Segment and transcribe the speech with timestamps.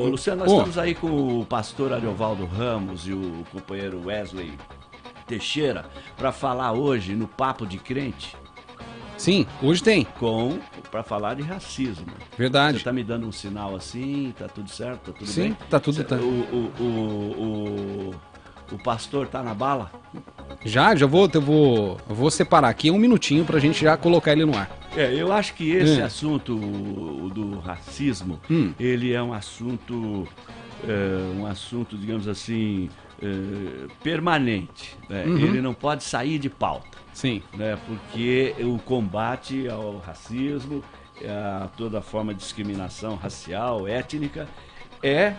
[0.00, 0.56] Ô, Luciano, nós oh.
[0.56, 4.58] estamos aí com o pastor Ariovaldo Ramos e o companheiro Wesley
[5.26, 5.84] Teixeira
[6.16, 8.34] para falar hoje no Papo de Crente.
[9.18, 10.04] Sim, hoje tem.
[10.18, 10.58] Com
[10.90, 12.06] para falar de racismo.
[12.38, 12.78] Verdade.
[12.78, 15.58] Você tá me dando um sinal assim, tá tudo certo, tá tudo Sim, bem?
[15.68, 16.16] tá tudo tá.
[16.16, 18.14] O, o, o, o,
[18.72, 19.90] o pastor tá na bala?
[20.64, 24.32] Já, já vou, eu vou, eu vou separar aqui um minutinho pra gente já colocar
[24.32, 24.70] ele no ar.
[24.96, 26.04] É, eu acho que esse hum.
[26.04, 28.72] assunto o, do racismo, hum.
[28.78, 30.28] ele é um assunto,
[30.86, 32.88] é, um assunto, digamos assim,
[33.20, 34.96] é, permanente.
[35.08, 35.24] Né?
[35.24, 35.38] Uhum.
[35.38, 36.98] Ele não pode sair de pauta.
[37.12, 37.42] Sim.
[37.54, 37.76] Né?
[37.86, 40.82] Porque o combate ao racismo,
[41.26, 44.48] a toda forma de discriminação racial, étnica,
[45.02, 45.34] é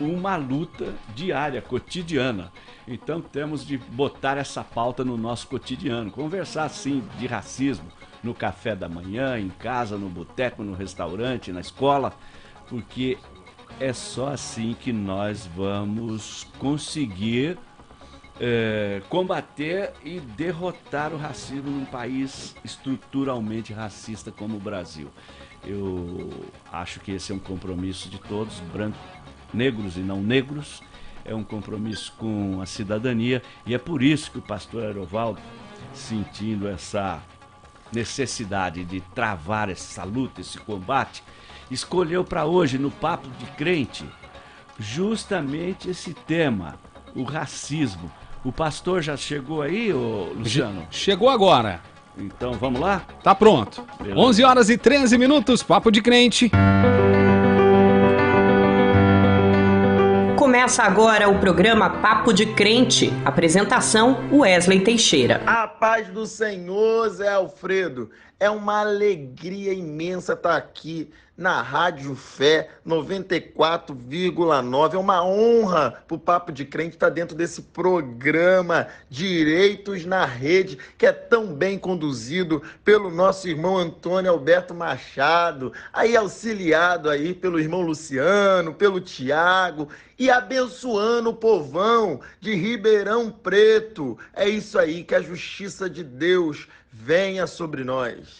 [0.00, 2.52] uma luta diária, cotidiana.
[2.86, 7.86] Então temos de botar essa pauta no nosso cotidiano, conversar sim de racismo
[8.22, 12.12] no café da manhã, em casa, no boteco, no restaurante, na escola,
[12.68, 13.18] porque
[13.78, 17.58] é só assim que nós vamos conseguir
[18.40, 25.10] é, combater e derrotar o racismo num país estruturalmente racista como o Brasil.
[25.66, 26.30] Eu
[26.70, 29.00] acho que esse é um compromisso de todos, brancos,
[29.54, 30.82] negros e não negros,
[31.24, 35.40] é um compromisso com a cidadania e é por isso que o pastor Aerovaldo,
[35.94, 37.22] sentindo essa
[37.92, 41.22] necessidade de travar essa luta, esse combate,
[41.70, 44.04] escolheu para hoje, no Papo de Crente,
[44.78, 46.78] justamente esse tema,
[47.14, 48.10] o racismo.
[48.44, 50.86] O pastor já chegou aí, Luciano?
[50.90, 51.80] Chegou agora.
[52.16, 53.02] Então vamos lá?
[53.22, 53.84] Tá pronto.
[53.98, 54.20] Beleza.
[54.20, 56.50] 11 horas e 13 minutos, Papo de Crente.
[60.54, 63.12] Começa agora o programa Papo de Crente.
[63.24, 65.42] Apresentação: Wesley Teixeira.
[65.44, 68.08] A paz do Senhor, Zé Alfredo.
[68.38, 74.94] É uma alegria imensa estar aqui na Rádio Fé 94,9.
[74.94, 80.78] É uma honra para o Papo de Crente estar dentro desse programa Direitos na Rede,
[80.96, 87.58] que é tão bem conduzido pelo nosso irmão Antônio Alberto Machado, aí auxiliado aí pelo
[87.58, 89.88] irmão Luciano, pelo Tiago
[90.18, 94.16] e abençoando o povão de Ribeirão Preto.
[94.32, 98.38] É isso aí, que a justiça de Deus venha sobre nós.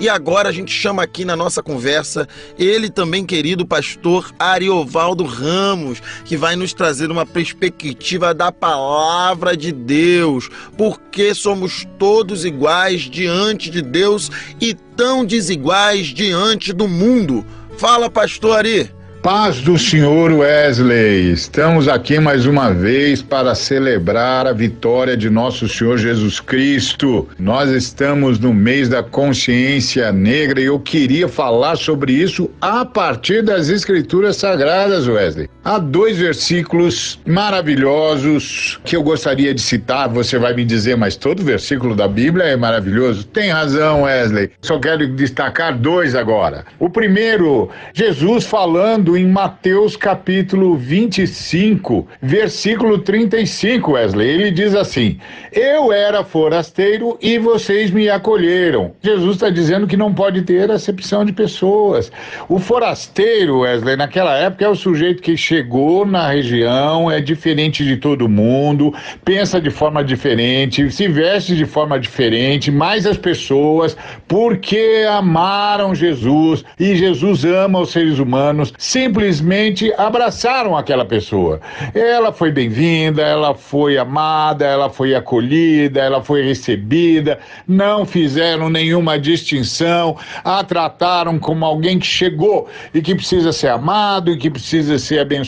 [0.00, 2.28] E agora a gente chama aqui na nossa conversa
[2.58, 9.72] ele também querido pastor Ariovaldo Ramos, que vai nos trazer uma perspectiva da palavra de
[9.72, 17.44] Deus, porque somos todos iguais diante de Deus e tão desiguais diante do mundo.
[17.78, 19.03] Fala, pastor Ari.
[19.24, 25.66] Paz do Senhor Wesley, estamos aqui mais uma vez para celebrar a vitória de nosso
[25.66, 27.26] Senhor Jesus Cristo.
[27.38, 33.42] Nós estamos no mês da consciência negra e eu queria falar sobre isso a partir
[33.42, 35.48] das Escrituras Sagradas, Wesley.
[35.66, 40.10] Há dois versículos maravilhosos que eu gostaria de citar.
[40.10, 43.26] Você vai me dizer, mas todo versículo da Bíblia é maravilhoso?
[43.28, 44.50] Tem razão, Wesley.
[44.60, 46.66] Só quero destacar dois agora.
[46.78, 54.28] O primeiro, Jesus falando em Mateus capítulo 25, versículo 35, Wesley.
[54.28, 55.18] Ele diz assim:
[55.50, 58.92] Eu era forasteiro e vocês me acolheram.
[59.00, 62.12] Jesus está dizendo que não pode ter acepção de pessoas.
[62.50, 67.96] O forasteiro, Wesley, naquela época é o sujeito que chegou na região, é diferente de
[67.96, 68.92] todo mundo,
[69.24, 76.64] pensa de forma diferente, se veste de forma diferente, mas as pessoas, porque amaram Jesus
[76.78, 81.60] e Jesus ama os seres humanos, simplesmente abraçaram aquela pessoa.
[81.94, 87.38] Ela foi bem-vinda, ela foi amada, ela foi acolhida, ela foi recebida,
[87.68, 94.32] não fizeram nenhuma distinção, a trataram como alguém que chegou e que precisa ser amado
[94.32, 95.43] e que precisa ser abençoado,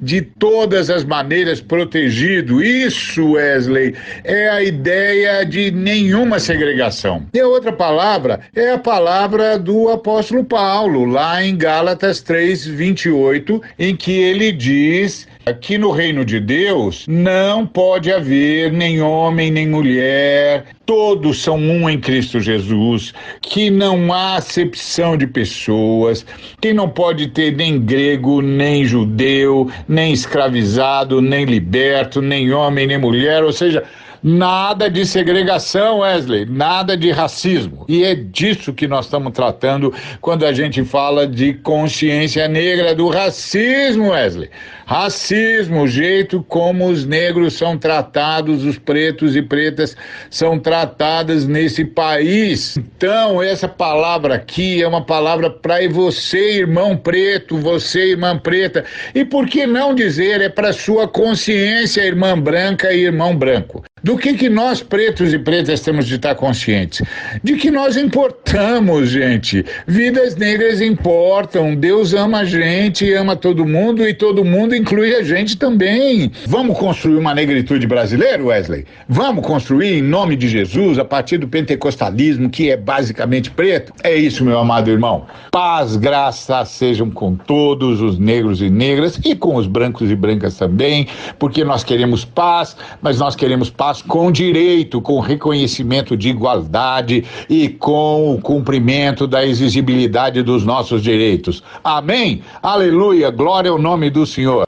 [0.00, 2.62] de todas as maneiras protegido.
[2.62, 3.94] Isso, Wesley,
[4.24, 7.26] é a ideia de nenhuma segregação.
[7.32, 13.62] E a outra palavra é a palavra do apóstolo Paulo, lá em Gálatas 3, 28,
[13.78, 19.66] em que ele diz Aqui no reino de Deus não pode haver nem homem nem
[19.66, 26.24] mulher, todos são um em Cristo Jesus, que não há acepção de pessoas,
[26.60, 32.98] que não pode ter nem grego, nem judeu, nem escravizado, nem liberto, nem homem, nem
[32.98, 33.82] mulher, ou seja,
[34.24, 37.84] Nada de segregação, Wesley, nada de racismo.
[37.88, 43.08] E é disso que nós estamos tratando quando a gente fala de consciência negra do
[43.08, 44.48] racismo, Wesley.
[44.86, 49.96] Racismo o jeito como os negros são tratados, os pretos e pretas
[50.30, 52.76] são tratadas nesse país.
[52.76, 58.84] Então, essa palavra aqui é uma palavra para você, irmão preto, você, irmã preta.
[59.14, 63.82] E por que não dizer é para sua consciência, irmã branca e irmão branco?
[64.02, 67.02] Do que, que nós, pretos e pretas, temos de estar conscientes?
[67.42, 69.64] De que nós importamos, gente.
[69.86, 71.74] Vidas negras importam.
[71.74, 76.30] Deus ama a gente, ama todo mundo e todo mundo inclui a gente também.
[76.46, 78.84] Vamos construir uma negritude brasileira, Wesley?
[79.08, 83.92] Vamos construir em nome de Jesus, a partir do pentecostalismo, que é basicamente preto?
[84.02, 85.26] É isso, meu amado irmão.
[85.50, 90.56] Paz, graça sejam com todos os negros e negras e com os brancos e brancas
[90.56, 91.06] também,
[91.38, 97.68] porque nós queremos paz, mas nós queremos paz com direito, com reconhecimento de igualdade e
[97.68, 101.62] com o cumprimento da exigibilidade dos nossos direitos.
[101.82, 102.42] Amém?
[102.62, 104.66] Aleluia, glória ao nome do Senhor.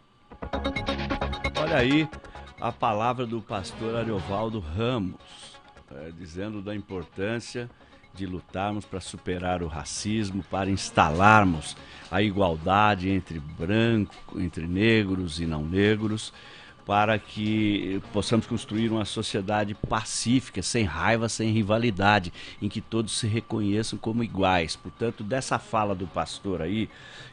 [1.61, 2.09] Olha aí
[2.61, 5.17] a palavra do pastor Ariovaldo Ramos,
[5.95, 7.69] é, dizendo da importância
[8.15, 11.77] de lutarmos para superar o racismo, para instalarmos
[12.11, 16.33] a igualdade entre branco, entre negros e não negros
[16.87, 23.27] para que possamos construir uma sociedade pacífica, sem raiva, sem rivalidade, em que todos se
[23.27, 24.77] reconheçam como iguais.
[24.77, 26.89] Portanto, dessa fala do pastor aí,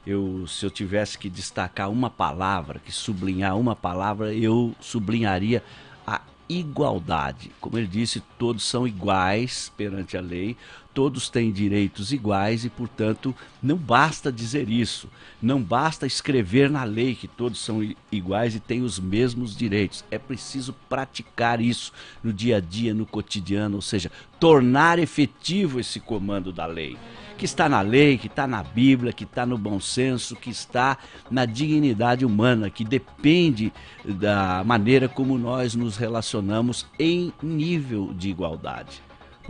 [0.08, 5.62] eu, se eu tivesse que destacar uma palavra, que sublinhar uma palavra, eu sublinharia
[6.08, 7.52] a igualdade.
[7.60, 10.56] Como ele disse, todos são iguais perante a lei,
[10.94, 15.10] todos têm direitos iguais e, portanto, não basta dizer isso,
[15.42, 20.04] não basta escrever na lei que todos são iguais e têm os mesmos direitos.
[20.12, 21.92] É preciso praticar isso
[22.24, 26.98] no dia a dia, no cotidiano, ou seja, tornar efetivo esse comando da lei.
[27.38, 30.98] Que está na lei, que está na Bíblia, que está no bom senso, que está
[31.30, 33.74] na dignidade humana, que depende
[34.06, 39.02] da maneira como nós nos relacionamos em nível de igualdade.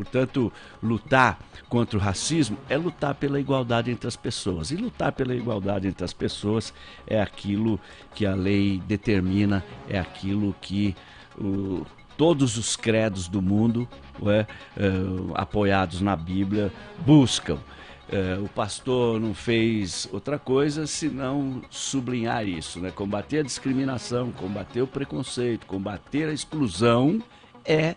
[0.03, 0.51] Portanto,
[0.81, 1.39] lutar
[1.69, 4.71] contra o racismo é lutar pela igualdade entre as pessoas.
[4.71, 6.73] E lutar pela igualdade entre as pessoas
[7.05, 7.79] é aquilo
[8.15, 10.95] que a lei determina, é aquilo que
[11.39, 11.85] o,
[12.17, 13.87] todos os credos do mundo,
[14.25, 14.45] é,
[15.35, 16.71] apoiados na Bíblia,
[17.05, 17.57] buscam.
[18.11, 22.91] É, o pastor não fez outra coisa senão sublinhar isso, né?
[22.91, 27.23] Combater a discriminação, combater o preconceito, combater a exclusão
[27.63, 27.95] é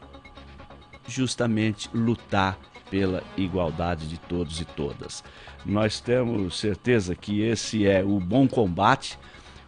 [1.06, 2.59] justamente lutar
[2.91, 5.25] pela igualdade de todos e todas.
[5.65, 9.19] Nós temos certeza que esse é o bom combate,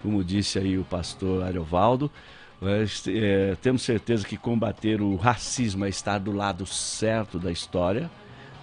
[0.03, 2.11] como disse aí o pastor Ariovaldo.
[2.63, 8.11] É, temos certeza que combater o racismo é estar do lado certo da história.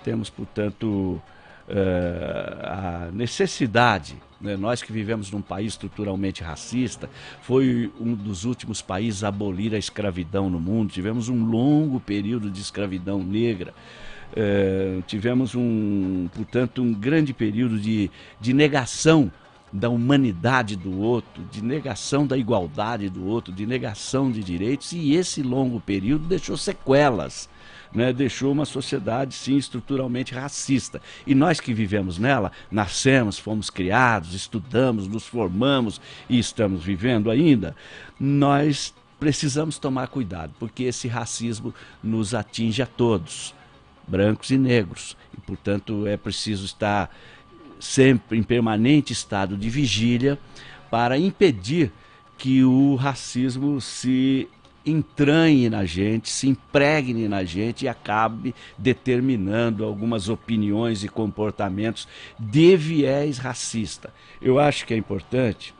[0.03, 1.21] Temos, portanto,
[1.69, 4.57] a necessidade né?
[4.57, 7.09] Nós que vivemos num país estruturalmente racista,
[7.41, 10.91] foi um dos últimos países a abolir a escravidão no mundo.
[10.91, 13.73] Tivemos um longo período de escravidão negra.
[14.35, 18.11] É, tivemos um, portanto, um grande período de,
[18.41, 19.31] de negação
[19.71, 25.15] da humanidade do outro, de negação da igualdade do outro, de negação de direitos, e
[25.15, 27.49] esse longo período deixou sequelas
[27.93, 31.01] né, deixou uma sociedade, sim, estruturalmente racista.
[31.25, 37.75] E nós que vivemos nela, nascemos, fomos criados, estudamos, nos formamos e estamos vivendo ainda,
[38.19, 41.73] nós precisamos tomar cuidado, porque esse racismo
[42.03, 43.53] nos atinge a todos,
[44.07, 45.15] brancos e negros.
[45.37, 47.09] E, portanto, é preciso estar
[47.79, 50.37] sempre em permanente estado de vigília
[50.89, 51.91] para impedir
[52.37, 54.47] que o racismo se
[54.85, 62.75] entranhe na gente, se impregne na gente e acabe determinando algumas opiniões e comportamentos de
[62.75, 64.13] viés racista.
[64.41, 65.73] Eu acho que é importante,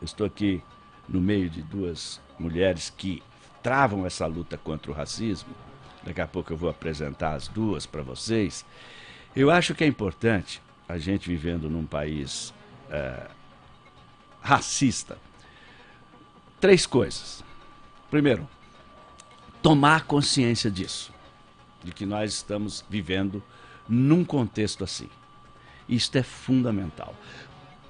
[0.00, 0.62] estou aqui
[1.08, 3.22] no meio de duas mulheres que
[3.62, 5.50] travam essa luta contra o racismo,
[6.02, 8.64] daqui a pouco eu vou apresentar as duas para vocês.
[9.34, 12.54] Eu acho que é importante a gente vivendo num país
[12.90, 13.28] é,
[14.40, 15.18] racista.
[16.60, 17.44] Três coisas.
[18.10, 18.48] Primeiro,
[19.62, 21.12] tomar consciência disso,
[21.82, 23.42] de que nós estamos vivendo
[23.88, 25.08] num contexto assim.
[25.88, 27.14] Isto é fundamental.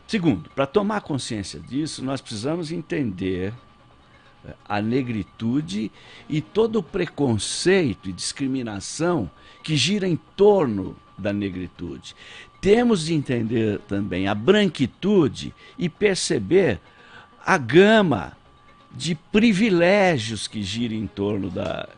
[0.07, 3.53] Segundo, para tomar consciência disso, nós precisamos entender
[4.45, 5.91] eh, a negritude
[6.29, 9.31] e todo o preconceito e discriminação
[9.63, 12.15] que gira em torno da negritude.
[12.61, 16.81] Temos de entender também a branquitude e perceber
[17.45, 18.37] a gama
[18.97, 21.89] de privilégios que gira em torno da,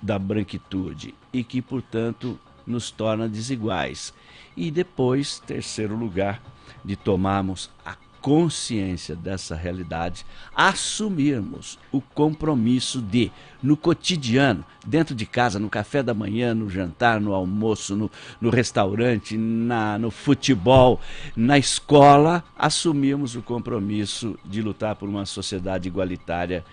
[0.00, 4.14] da branquitude e que, portanto, nos torna desiguais.
[4.56, 6.40] E depois, terceiro lugar,
[6.84, 13.30] de tomarmos a consciência dessa realidade, assumirmos o compromisso de,
[13.62, 18.10] no cotidiano, dentro de casa, no café da manhã, no jantar, no almoço, no,
[18.40, 21.00] no restaurante, na, no futebol,
[21.36, 26.64] na escola, assumirmos o compromisso de lutar por uma sociedade igualitária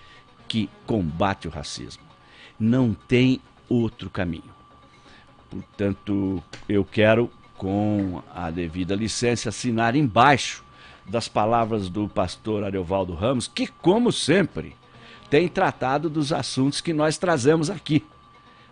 [0.48, 2.02] que combate o racismo.
[2.58, 4.56] Não tem outro caminho.
[5.50, 10.65] Portanto, eu quero, com a devida licença, assinar embaixo
[11.08, 14.74] das palavras do pastor Ariovaldo Ramos, que, como sempre,
[15.30, 18.04] tem tratado dos assuntos que nós trazemos aqui.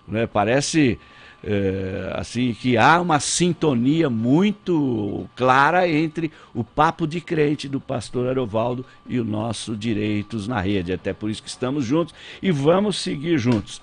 [0.07, 0.27] Né?
[0.27, 0.99] Parece
[1.43, 8.29] é, assim que há uma sintonia muito clara entre o papo de crente do pastor
[8.29, 10.93] Ariovaldo e o nosso Direitos na Rede.
[10.93, 13.83] Até por isso que estamos juntos e vamos seguir juntos.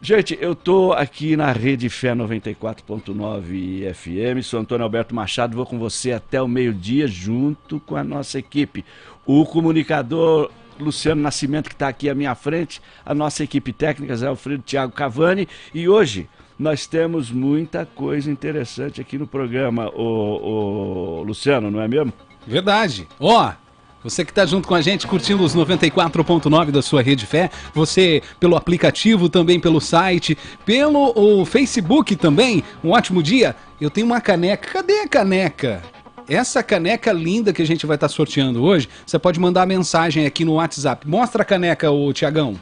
[0.00, 5.78] Gente, eu estou aqui na Rede Fé 94.9 FM, sou Antônio Alberto Machado, vou com
[5.78, 8.84] você até o meio-dia junto com a nossa equipe.
[9.24, 14.26] O comunicador Luciano Nascimento, que está aqui à minha frente, a nossa equipe técnica, Zé
[14.26, 21.22] Alfredo Thiago Cavani, e hoje nós temos muita coisa interessante aqui no programa, o, o
[21.22, 22.12] Luciano, não é mesmo?
[22.46, 23.08] Verdade.
[23.18, 23.65] Ó, oh,
[24.08, 28.22] você que está junto com a gente, curtindo os 94.9 da sua Rede Fé, você
[28.38, 33.56] pelo aplicativo, também pelo site, pelo o Facebook também, um ótimo dia.
[33.80, 35.82] Eu tenho uma caneca, cadê a caneca?
[36.28, 40.24] Essa caneca linda que a gente vai estar tá sorteando hoje, você pode mandar mensagem
[40.24, 41.08] aqui no WhatsApp.
[41.08, 42.54] Mostra a caneca, ô Tiagão.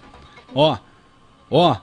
[0.54, 0.78] Ó,
[1.50, 1.76] ó,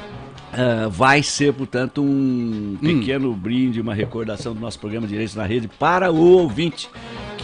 [0.53, 2.79] Uh, vai ser, portanto, um hum.
[2.81, 3.35] pequeno hum.
[3.35, 6.89] brinde, uma recordação do nosso programa Direitos na Rede para o ouvinte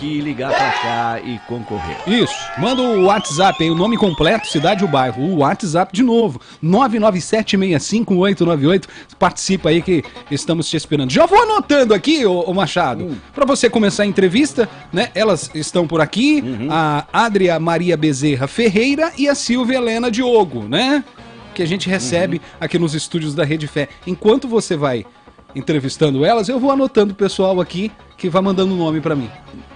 [0.03, 1.97] que ligar para cá e concorrer.
[2.09, 2.35] Isso.
[2.59, 5.23] Manda o WhatsApp aí, o nome completo, cidade e o bairro.
[5.23, 8.87] O WhatsApp de novo, 997658898.
[9.19, 11.11] Participa aí que estamos te esperando.
[11.13, 13.15] Já vou anotando aqui, ô, ô Machado, hum.
[13.33, 15.13] para você começar a entrevista, né?
[15.15, 16.67] Elas estão por aqui, uhum.
[16.71, 21.05] a Adria Maria Bezerra Ferreira e a Silvia Helena Diogo, né?
[21.53, 22.43] Que a gente recebe uhum.
[22.61, 23.89] aqui nos estúdios da Rede Fé.
[24.07, 25.05] Enquanto você vai
[25.55, 29.31] entrevistando elas, eu vou anotando o pessoal aqui que vai mandando o nome para mim.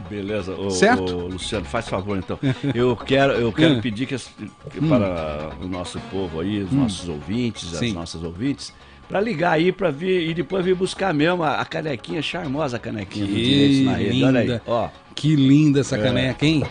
[0.09, 1.17] Beleza, certo?
[1.17, 2.39] Luciano, faz favor então.
[2.73, 3.81] Eu quero, eu quero hum.
[3.81, 4.89] pedir que, que hum.
[4.89, 6.77] para o nosso povo aí, os hum.
[6.77, 7.89] nossos ouvintes, Sim.
[7.89, 8.73] as nossas ouvintes,
[9.09, 12.81] para ligar aí para vir e depois vir buscar mesmo a, a canequinha charmosa, a
[12.81, 14.25] canequinha que do Direitos na Rede.
[14.25, 14.89] Olha aí, ó.
[15.15, 16.03] Que linda essa é.
[16.03, 16.63] caneca, hein?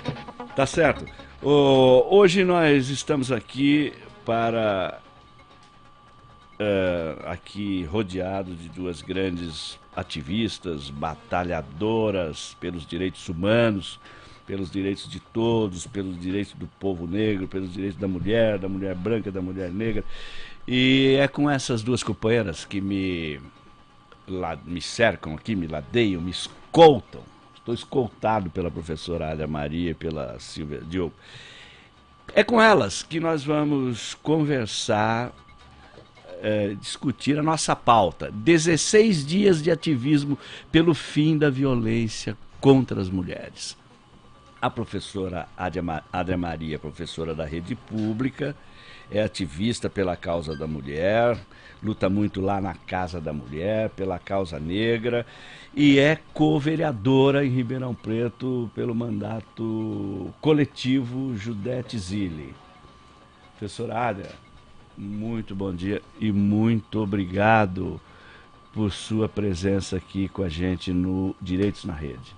[0.55, 1.05] Tá certo.
[1.41, 3.91] Hoje nós estamos aqui
[4.25, 5.00] para
[6.60, 14.00] uh, aqui rodeado de duas grandes ativistas, batalhadoras pelos direitos humanos,
[14.46, 18.96] pelos direitos de todos, pelos direitos do povo negro, pelos direitos da mulher, da mulher
[18.96, 20.03] branca, da mulher negra.
[20.67, 23.39] E é com essas duas companheiras que me,
[24.27, 27.22] lá, me cercam aqui, me ladeiam, me escoltam.
[27.55, 31.13] Estou escoltado pela professora Alia Maria e pela Silvia Diogo.
[32.34, 35.32] É com elas que nós vamos conversar,
[36.41, 38.32] é, discutir a nossa pauta.
[38.32, 40.38] 16 dias de ativismo
[40.72, 43.77] pelo fim da violência contra as mulheres.
[44.62, 48.55] A professora Adria Maria, professora da rede pública,
[49.12, 51.38] é ativista pela causa da mulher,
[51.85, 55.23] luta muito lá na Casa da Mulher, pela causa negra,
[55.75, 62.55] e é co-vereadora em Ribeirão Preto pelo mandato coletivo Judete Zilli.
[63.51, 64.31] Professora Ádia,
[64.97, 68.01] muito bom dia e muito obrigado
[68.73, 72.35] por sua presença aqui com a gente no Direitos na Rede.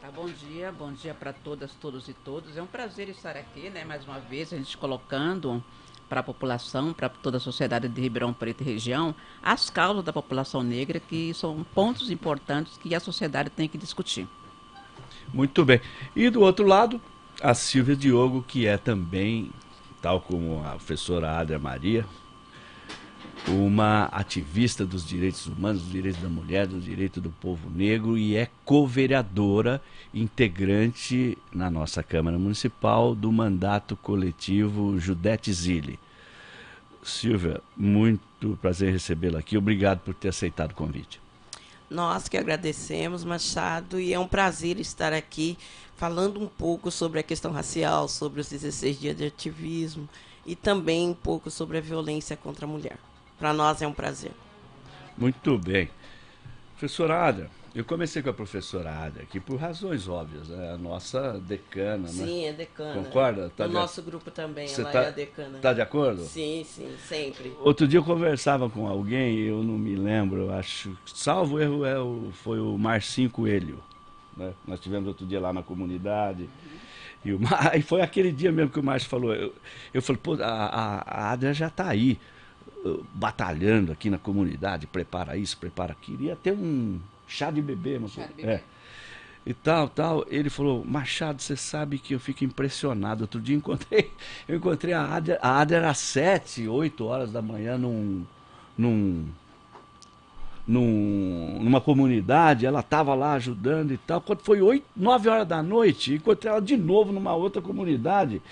[0.00, 2.56] Tá, bom dia, bom dia para todas, todos e todos.
[2.56, 5.62] É um prazer estar aqui, né, mais uma vez, a gente colocando
[6.08, 10.12] para a população, para toda a sociedade de Ribeirão Preto e região, as causas da
[10.12, 14.26] população negra, que são pontos importantes que a sociedade tem que discutir.
[15.32, 15.80] Muito bem.
[16.16, 17.00] E do outro lado,
[17.42, 19.50] a Silvia Diogo, que é também,
[20.00, 22.06] tal como a professora Adria Maria,
[23.46, 28.36] uma ativista dos direitos humanos, dos direitos da mulher, dos direitos do povo negro e
[28.36, 35.98] é co-vereadora, integrante na nossa Câmara Municipal do mandato coletivo Judete Zilli.
[37.02, 39.56] Silvia, muito prazer recebê-la aqui.
[39.56, 41.20] Obrigado por ter aceitado o convite.
[41.90, 45.56] Nós que agradecemos, Machado, e é um prazer estar aqui
[45.96, 50.08] falando um pouco sobre a questão racial, sobre os 16 dias de ativismo
[50.44, 52.98] e também um pouco sobre a violência contra a mulher.
[53.38, 54.32] Para nós é um prazer.
[55.16, 55.90] Muito bem.
[56.78, 60.72] Professora Ada, eu comecei com a professora Ada aqui por razões óbvias, né?
[60.72, 62.08] A nossa decana, né?
[62.26, 63.02] Sim, é decana.
[63.02, 63.50] Concorda?
[63.50, 63.74] Tá o de...
[63.74, 65.58] nosso grupo também, Você ela tá, é a decana.
[65.58, 66.22] Tá de acordo?
[66.24, 67.52] Sim, sim, sempre.
[67.60, 71.98] Outro dia eu conversava com alguém, eu não me lembro, eu acho, salvo erro, é
[71.98, 73.82] o, foi o Marcinho Coelho.
[74.36, 74.52] Né?
[74.66, 76.42] Nós tivemos outro dia lá na comunidade.
[76.42, 76.78] Uhum.
[77.24, 77.40] E, o,
[77.76, 79.34] e foi aquele dia mesmo que o Márcio falou.
[79.34, 79.54] Eu,
[79.92, 82.18] eu falei, pô, a, a, a Adria já está aí,
[82.84, 86.22] uh, batalhando aqui na comunidade, prepara isso, prepara aquilo.
[86.22, 86.98] Ia ter um
[87.28, 88.48] chá de bebê, não Chá de bebê.
[88.48, 88.62] É.
[89.46, 90.26] E tal, tal.
[90.28, 93.22] Ele falou, Machado, você sabe que eu fico impressionado.
[93.22, 94.10] Outro dia encontrei,
[94.48, 98.24] eu encontrei a Adria, a Adria era sete, oito horas da manhã num.
[98.76, 99.26] num
[100.68, 104.20] num, numa comunidade, ela estava lá ajudando e tal.
[104.20, 108.42] Quando foi 8, 9 horas da noite, encontrei ela de novo numa outra comunidade.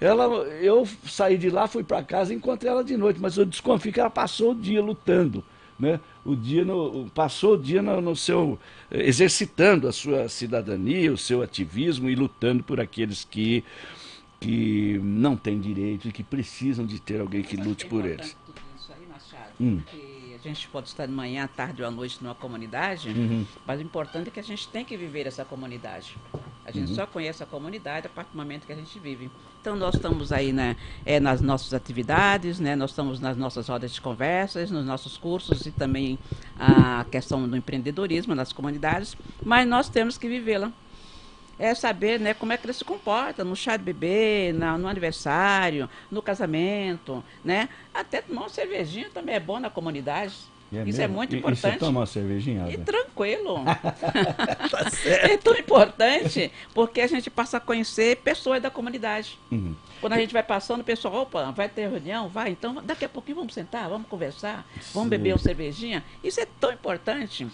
[0.00, 0.24] Ela,
[0.62, 3.92] eu saí de lá, fui para casa e encontrei ela de noite, mas eu desconfio
[3.92, 5.44] que ela passou o dia lutando.
[5.78, 6.00] Né?
[6.24, 8.58] O dia no, passou o dia no, no seu
[8.90, 13.62] exercitando a sua cidadania, o seu ativismo e lutando por aqueles que
[14.38, 18.36] que não têm direito e que precisam de ter alguém que lute por eles.
[18.78, 19.78] Isso aí, Machado, Hum.
[19.78, 20.15] porque
[20.48, 23.44] a gente pode estar de manhã, à tarde ou à noite numa comunidade, Uhum.
[23.66, 26.16] mas o importante é que a gente tem que viver essa comunidade.
[26.64, 29.30] A gente só conhece a comunidade a partir do momento que a gente vive.
[29.60, 33.92] Então nós estamos aí né, é, nas nossas atividades, né, nós estamos nas nossas rodas
[33.92, 36.18] de conversas, nos nossos cursos e também
[36.58, 40.72] a questão do empreendedorismo nas comunidades, mas nós temos que vivê-la
[41.58, 44.86] é saber né, como é que ele se comporta no chá de bebê, na- no
[44.88, 47.68] aniversário, no casamento, né?
[47.94, 50.34] Até tomar uma cervejinha também é bom na comunidade.
[50.84, 51.14] Isso é mesmo?
[51.14, 51.72] muito E- E importante.
[51.74, 52.66] você toma uma cervejinha?
[52.68, 53.64] E tranquilo.
[54.70, 54.90] Tá.
[55.22, 59.38] É tão importante porque a gente passa a conhecer pessoas da comunidade.
[59.50, 59.74] Uhum.
[60.00, 62.28] Quando a gente vai passando, o pessoal, opa, vai ter reunião?
[62.28, 65.10] Vai, então daqui a pouquinho vamos sentar, vamos conversar, vamos Sim.
[65.10, 66.04] beber uma cervejinha.
[66.22, 67.46] Isso é tão importante.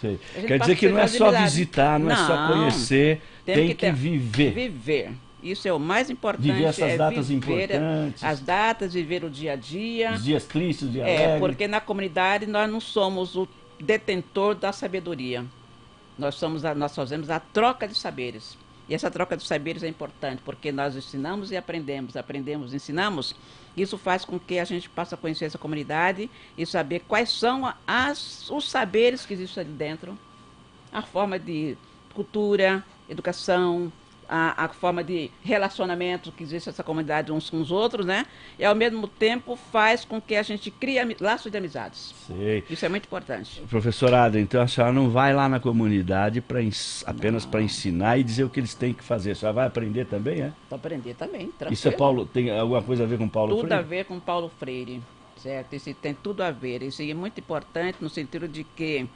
[0.46, 2.48] Quer dizer que ter não é só visitar, não, é só Não.
[2.48, 4.52] conhecer, tem, Tem que, que viver.
[4.52, 5.12] Viver.
[5.42, 6.52] Isso é o mais importante.
[6.52, 8.22] Viver essas é datas viver importantes.
[8.22, 10.12] As datas, viver o dia a dia.
[10.12, 13.48] Os dias tristes, os dias É, porque na comunidade nós não somos o
[13.80, 15.44] detentor da sabedoria.
[16.16, 18.56] Nós, somos a, nós fazemos a troca de saberes.
[18.88, 23.34] E essa troca de saberes é importante, porque nós ensinamos e aprendemos, aprendemos e ensinamos.
[23.76, 28.50] Isso faz com que a gente possa conhecer essa comunidade e saber quais são as,
[28.50, 30.18] os saberes que existem ali dentro.
[30.92, 31.76] A forma de
[32.12, 33.90] cultura, educação,
[34.34, 38.24] a, a forma de relacionamento que existe nessa comunidade uns com os outros, né?
[38.58, 42.14] E ao mesmo tempo faz com que a gente crie laços de amizades.
[42.26, 42.64] Sei.
[42.70, 43.60] Isso é muito importante.
[43.68, 48.16] Professora Ada, então a senhora não vai lá na comunidade pra ens- apenas para ensinar
[48.18, 49.32] e dizer o que eles têm que fazer.
[49.32, 50.52] A senhora vai aprender também, é?
[50.68, 51.72] Para aprender também, tranquilo.
[51.74, 53.78] Isso é Paulo, tem alguma coisa a ver com Paulo Tudo Freire?
[53.78, 55.02] a ver com Paulo Freire,
[55.36, 55.74] certo?
[55.74, 56.82] Isso tem tudo a ver.
[56.82, 59.06] Isso é muito importante no sentido de que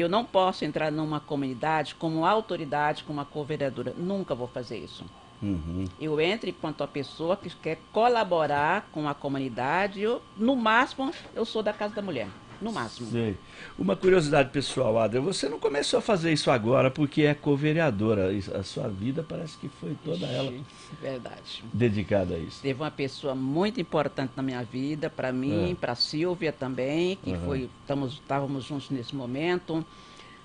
[0.00, 3.94] eu não posso entrar numa comunidade como autoridade, como uma co-vereadora.
[3.96, 5.04] Nunca vou fazer isso.
[5.42, 5.84] Uhum.
[6.00, 10.00] Eu entro enquanto a pessoa que quer colaborar com a comunidade.
[10.00, 12.28] Eu, no máximo, eu sou da Casa da Mulher.
[12.62, 13.10] No máximo.
[13.10, 13.36] Sei.
[13.78, 18.30] Uma curiosidade pessoal, Ada, você não começou a fazer isso agora porque é co-vereadora.
[18.54, 20.52] A sua vida parece que foi toda ela
[21.00, 21.64] Verdade.
[21.72, 22.62] dedicada a isso.
[22.62, 25.74] Teve uma pessoa muito importante na minha vida, para mim, É.
[25.74, 27.44] para Silvia também, que Aham.
[27.44, 27.70] foi,
[28.08, 29.84] estávamos juntos nesse momento.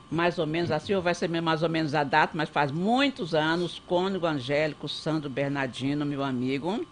[0.09, 3.35] Mais ou menos, a Silvia vai ser mais ou menos a data, mas faz muitos
[3.35, 6.85] anos, cônego Angélico Sandro Bernardino, meu amigo.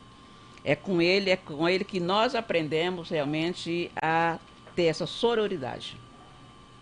[0.64, 4.38] É com ele, é com ele que nós aprendemos realmente a
[4.76, 5.98] ter essa sororidade.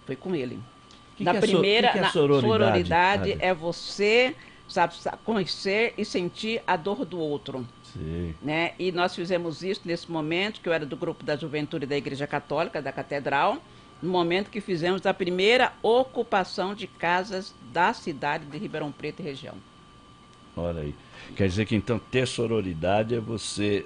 [0.05, 0.59] Foi com ele.
[1.15, 3.45] Que na que é so- primeira, que que é na sororidade, sororidade Ada?
[3.45, 4.35] é você
[4.67, 8.33] sabe, sa- conhecer e sentir a dor do outro Sei.
[8.41, 8.73] né?
[8.79, 12.25] E nós fizemos isso nesse momento, que eu era do grupo da juventude da Igreja
[12.25, 13.57] Católica, da Catedral,
[14.01, 19.23] no momento que fizemos a primeira ocupação de casas da cidade de Ribeirão Preto e
[19.23, 19.55] região.
[20.57, 20.95] Olha aí.
[21.35, 23.85] Quer dizer que então ter sororidade é você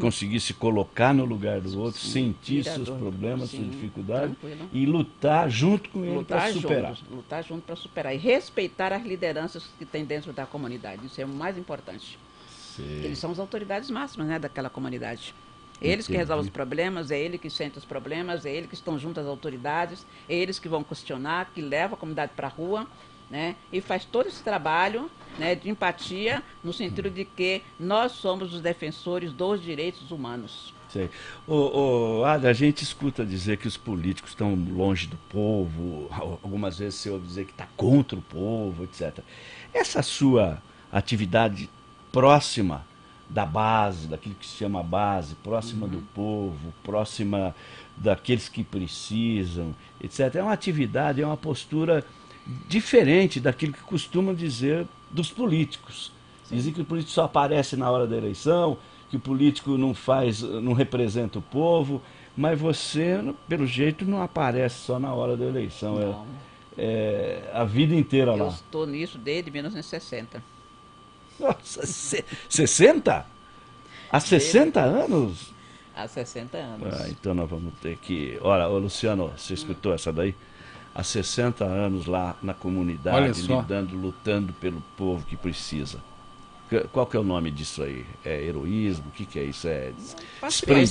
[0.00, 4.68] conseguir se colocar no lugar do outro, sentir seus problemas, Sim, suas dificuldades tranquilo.
[4.72, 6.94] e lutar junto com ele para superar.
[6.94, 11.06] juntos, lutar junto para superar e respeitar as lideranças que tem dentro da comunidade.
[11.06, 12.18] Isso é o mais importante.
[12.74, 13.04] Sei.
[13.04, 15.34] Eles são as autoridades máximas né, daquela comunidade.
[15.80, 16.18] Eles que Entendi.
[16.18, 19.26] resolvem os problemas, é ele que sente os problemas, é ele que estão junto às
[19.26, 22.86] autoridades, é eles que vão questionar, que levam a comunidade para a rua,
[23.30, 23.56] né?
[23.72, 28.60] E faz todo esse trabalho né, de empatia, no sentido de que nós somos os
[28.60, 30.74] defensores dos direitos humanos.
[30.88, 31.10] Sei.
[31.46, 36.08] Ô, ô, Ada, a gente escuta dizer que os políticos estão longe do povo,
[36.42, 39.18] algumas vezes você ouve dizer que está contra o povo, etc.
[39.74, 41.68] Essa sua atividade
[42.12, 42.86] próxima
[43.28, 45.92] da base, daquilo que se chama base, próxima uhum.
[45.92, 47.54] do povo, próxima
[47.96, 50.36] daqueles que precisam, etc.
[50.36, 52.04] É uma atividade, é uma postura
[52.68, 56.12] diferente daquilo que costumam dizer dos políticos.
[56.50, 58.78] Dizem que o político só aparece na hora da eleição,
[59.10, 62.00] que o político não faz, não representa o povo,
[62.36, 66.26] mas você, pelo jeito, não aparece só na hora da eleição.
[66.76, 68.44] É, é, a vida inteira Eu lá.
[68.44, 70.42] Eu estou nisso desde 1960.
[71.38, 71.84] Nossa,
[72.48, 73.26] 60?
[74.10, 75.52] Há 60 anos?
[75.94, 77.00] Há 60 anos.
[77.00, 78.38] Ah, então nós vamos ter que.
[78.42, 80.34] Olha, ô Luciano, você escutou essa daí?
[80.98, 85.98] Há 60 anos lá na comunidade, lidando, lutando pelo povo que precisa.
[86.90, 88.06] Qual que é o nome disso aí?
[88.24, 89.04] É heroísmo?
[89.08, 89.68] O que, que é isso?
[89.68, 89.92] É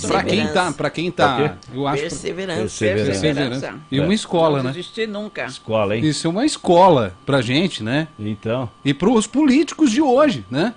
[0.07, 2.61] para quem tá, para quem tá, eu acho perseverança.
[2.61, 3.21] Perseverança.
[3.21, 3.79] perseverança.
[3.91, 4.83] E uma escola, não né?
[5.07, 5.45] Não nunca.
[5.45, 6.05] Escola, hein?
[6.05, 8.07] Isso é uma escola pra gente, né?
[8.19, 8.69] Então.
[8.85, 10.75] E para os políticos de hoje, né?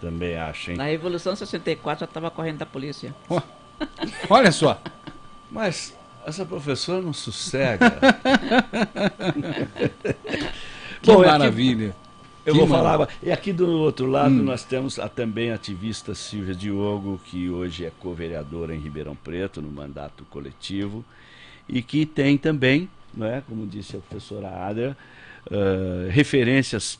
[0.00, 0.78] Também acho, hein?
[0.78, 3.14] Na Revolução 64 já estava correndo da polícia.
[3.28, 3.40] Oh.
[4.30, 4.80] Olha só.
[5.50, 5.94] Mas
[6.26, 7.90] essa professora não sossega.
[11.02, 11.88] que Bom, maravilha.
[11.88, 11.96] Aqui,
[12.46, 13.06] eu que vou maravilha.
[13.06, 13.08] falar.
[13.22, 14.42] E aqui do outro lado hum.
[14.42, 19.70] nós temos a também ativista Silvia Diogo, que hoje é co-vereadora em Ribeirão Preto, no
[19.70, 21.04] mandato coletivo,
[21.68, 24.96] e que tem também, não é, como disse a professora Adria,
[25.46, 26.98] uh, referências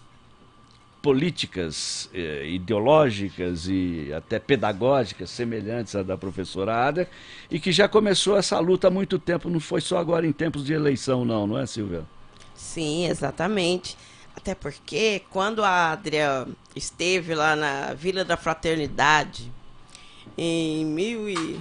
[1.03, 7.09] políticas, eh, ideológicas e até pedagógicas semelhantes à da professora Ada,
[7.51, 10.65] e que já começou essa luta há muito tempo, não foi só agora em tempos
[10.65, 12.05] de eleição, não, não é, Silvia?
[12.55, 13.97] Sim, exatamente.
[14.37, 19.53] Até porque quando a Adria esteve lá na Vila da Fraternidade,
[20.38, 21.61] em mil e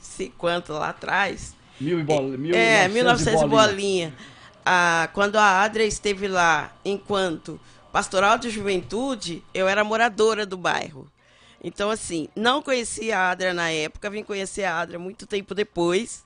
[0.00, 1.54] cinquenta lá atrás.
[1.78, 3.48] Mil e bola, mil é, 1900 bolinha.
[3.48, 4.14] bolinha.
[4.64, 7.60] Ah, quando a Adria esteve lá enquanto
[7.92, 11.10] pastoral de juventude, eu era moradora do bairro.
[11.62, 16.24] Então, assim, não conhecia a Adria na época, vim conhecer a Adria muito tempo depois.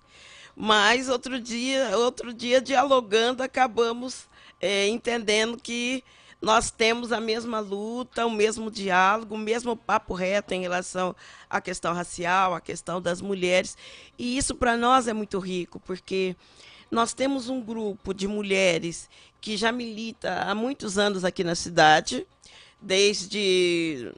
[0.57, 4.29] Mas outro dia, outro dia dialogando, acabamos
[4.61, 6.05] é, entendendo que
[6.40, 11.16] nós temos a mesma luta, o mesmo diálogo, o mesmo papo reto em relação
[11.48, 13.77] à questão racial, à questão das mulheres.
[14.18, 16.37] E isso para nós é muito rico, porque
[16.90, 19.09] nós temos um grupo de mulheres
[19.44, 22.26] que já milita há muitos anos aqui na cidade,
[22.80, 24.11] desde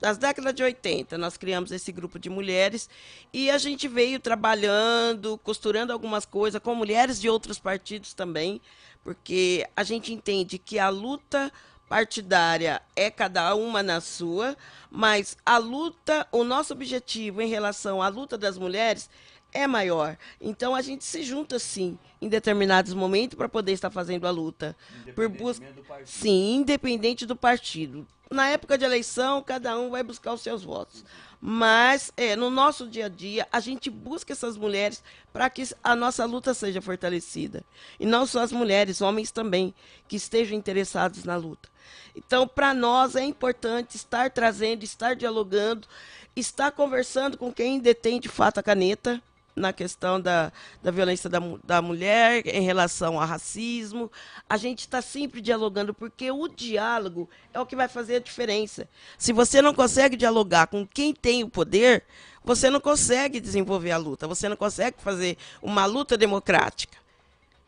[0.00, 2.88] das décadas de 80, nós criamos esse grupo de mulheres
[3.32, 8.60] e a gente veio trabalhando, costurando algumas coisas com mulheres de outros partidos também,
[9.02, 11.52] porque a gente entende que a luta
[11.88, 14.56] partidária é cada uma na sua,
[14.88, 19.10] mas a luta, o nosso objetivo em relação à luta das mulheres
[19.52, 20.16] é maior.
[20.40, 24.76] Então a gente se junta sim em determinados momentos para poder estar fazendo a luta.
[25.14, 25.66] Por busca...
[26.04, 28.06] Sim, independente do partido.
[28.30, 31.04] Na época de eleição, cada um vai buscar os seus votos.
[31.40, 35.96] Mas é, no nosso dia a dia, a gente busca essas mulheres para que a
[35.96, 37.64] nossa luta seja fortalecida.
[37.98, 39.74] E não só as mulheres, homens também,
[40.06, 41.68] que estejam interessados na luta.
[42.14, 45.88] Então, para nós é importante estar trazendo, estar dialogando,
[46.36, 49.20] estar conversando com quem detém de fato a caneta,
[49.60, 50.50] na questão da,
[50.82, 54.10] da violência da, da mulher, em relação ao racismo.
[54.48, 58.88] A gente está sempre dialogando, porque o diálogo é o que vai fazer a diferença.
[59.18, 62.04] Se você não consegue dialogar com quem tem o poder,
[62.42, 66.98] você não consegue desenvolver a luta, você não consegue fazer uma luta democrática.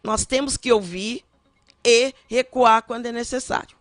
[0.03, 1.25] Nós temos que ouvir
[1.85, 3.77] e recuar quando é necessário.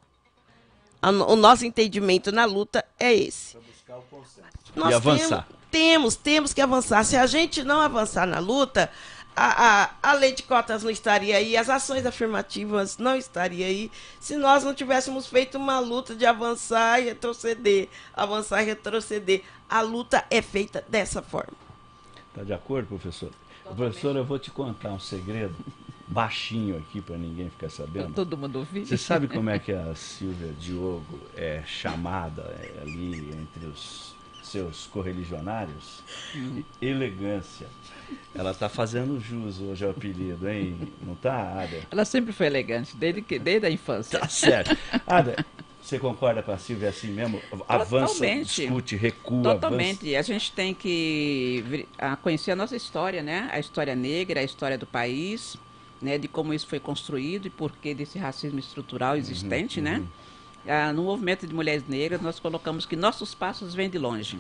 [1.28, 3.58] O nosso entendimento na luta é esse.
[4.76, 5.48] Nós e avançar.
[5.48, 7.04] Temos, temos, temos que avançar.
[7.04, 8.90] Se a gente não avançar na luta,
[9.36, 13.92] a, a, a lei de cotas não estaria aí, as ações afirmativas não estariam aí,
[14.20, 19.42] se nós não tivéssemos feito uma luta de avançar e retroceder, avançar e retroceder.
[19.70, 21.54] A luta é feita dessa forma.
[22.30, 23.32] Está de acordo, professor?
[23.64, 25.56] Professor, eu vou te contar um segredo
[26.12, 28.14] baixinho aqui para ninguém ficar sabendo.
[28.14, 28.86] Todo mundo ouvir.
[28.86, 34.86] Você sabe como é que a Silvia Diogo é chamada é, ali entre os seus
[34.88, 36.04] correligionários,
[36.36, 36.62] hum.
[36.82, 37.68] elegância.
[38.36, 40.92] Ela está fazendo jus hoje ao apelido, hein?
[41.02, 41.88] Não tá, Ada?
[41.90, 44.20] Ela sempre foi elegante, desde, que, desde a infância.
[44.20, 44.78] Tá certo.
[45.08, 45.46] Ada,
[45.82, 47.42] você concorda com a Silvia assim mesmo?
[47.68, 48.62] Avança, Totalmente.
[48.62, 50.14] discute, recua, Totalmente.
[50.16, 50.20] Avança.
[50.20, 51.88] A gente tem que
[52.22, 53.50] conhecer a nossa história, né?
[53.54, 55.58] A história negra, a história do país,
[56.02, 56.18] né?
[56.18, 59.98] De como isso foi construído e por que desse racismo estrutural existente, uhum, né?
[59.98, 60.08] Uhum.
[60.68, 64.40] Ah, no movimento de mulheres negras, nós colocamos que nossos passos vêm de longe.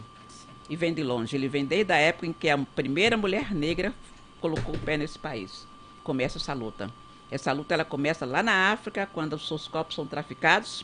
[0.69, 1.35] e vem de longe.
[1.35, 3.93] Ele vem desde a época em que a primeira mulher negra
[4.39, 5.67] colocou o pé nesse país.
[6.03, 6.89] Começa essa luta.
[7.29, 10.83] Essa luta ela começa lá na África, quando os seus corpos são traficados,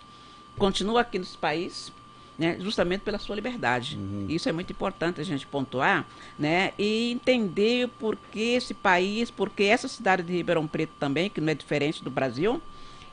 [0.58, 1.92] continua aqui nesse país,
[2.38, 3.98] né, justamente pela sua liberdade.
[3.98, 4.26] Uhum.
[4.30, 6.06] Isso é muito importante a gente pontuar,
[6.38, 11.42] né, e entender por que esse país, porque essa cidade de Ribeirão Preto também, que
[11.42, 12.62] não é diferente do Brasil,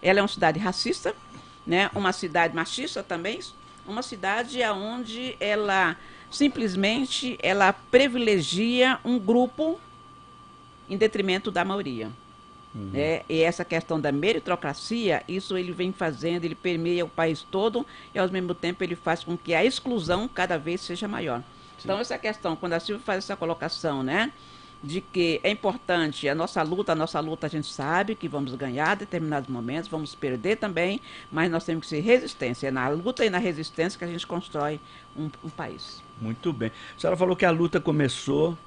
[0.02, 1.14] ela é uma cidade racista,
[1.66, 3.40] né, uma cidade machista também,
[3.86, 5.96] uma cidade onde ela
[6.30, 9.80] simplesmente ela privilegia um grupo
[10.88, 12.10] em detrimento da maioria.
[12.74, 12.90] Uhum.
[12.92, 13.22] Né?
[13.28, 18.18] E essa questão da meritocracia, isso ele vem fazendo, ele permeia o país todo e
[18.18, 21.38] ao mesmo tempo ele faz com que a exclusão cada vez seja maior.
[21.78, 21.84] Sim.
[21.84, 24.32] Então essa questão, quando a Silvia faz essa colocação, né?
[24.84, 28.54] de que é importante a nossa luta, a nossa luta a gente sabe que vamos
[28.54, 31.00] ganhar determinados momentos, vamos perder também,
[31.32, 32.68] mas nós temos que ser resistência.
[32.68, 34.78] É na luta e na resistência que a gente constrói
[35.16, 36.02] um, um país.
[36.20, 36.70] Muito bem.
[36.96, 38.58] A senhora falou que a luta começou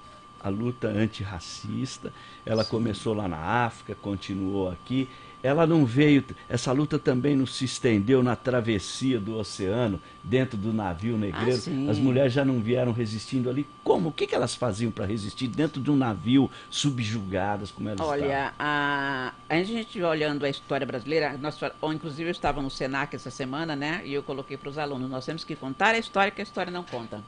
[0.42, 2.12] a luta antirracista.
[2.46, 2.72] Ela Sim.
[2.72, 5.08] começou lá na África, continuou aqui.
[5.44, 10.74] Ela não veio, essa luta também não se estendeu na travessia do oceano, dentro do
[10.74, 11.62] navio negreiro.
[11.88, 13.66] Ah, As mulheres já não vieram resistindo ali.
[13.84, 14.10] Como?
[14.10, 18.52] O que, que elas faziam para resistir dentro de um navio, subjugadas, como elas Olha,
[18.58, 23.30] a, a gente olhando a história brasileira, nós, ou, inclusive eu estava no Senac essa
[23.30, 24.02] semana, né?
[24.04, 26.72] E eu coloquei para os alunos, nós temos que contar a história que a história
[26.72, 27.24] não conta.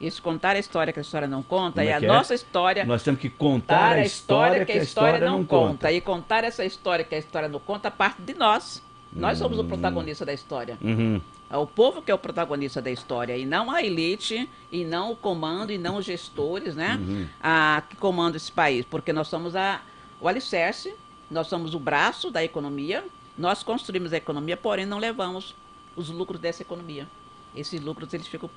[0.00, 2.00] Isso, contar a história que a história não conta, é, é a é?
[2.00, 2.84] nossa história.
[2.86, 5.68] Nós temos que contar a história que a história, história não, conta.
[5.72, 5.92] conta.
[5.92, 8.82] E contar essa história que a história não conta parte de nós.
[9.12, 9.68] Nós somos o hum.
[9.68, 10.78] protagonista da história.
[10.80, 11.20] Uhum.
[11.50, 15.10] É o povo que é o protagonista da história, e não a elite, e não
[15.10, 16.96] o comando, e não os gestores, né?
[17.00, 17.26] Uhum.
[17.42, 18.86] A, que comandam esse país.
[18.88, 19.82] Porque nós somos a,
[20.20, 20.94] o alicerce,
[21.28, 23.04] nós somos o braço da economia,
[23.36, 25.54] nós construímos a economia, porém não levamos
[25.96, 27.06] os lucros dessa economia.
[27.54, 28.48] Esses lucros eles ficam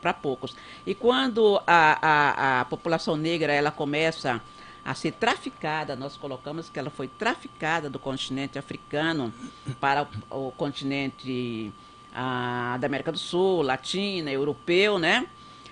[0.00, 0.54] para poucos.
[0.86, 4.40] E quando a, a, a população negra ela começa
[4.84, 9.32] a ser traficada, nós colocamos que ela foi traficada do continente africano
[9.78, 11.72] para o, o continente
[12.14, 15.26] a, da América do Sul, latina, europeu, né?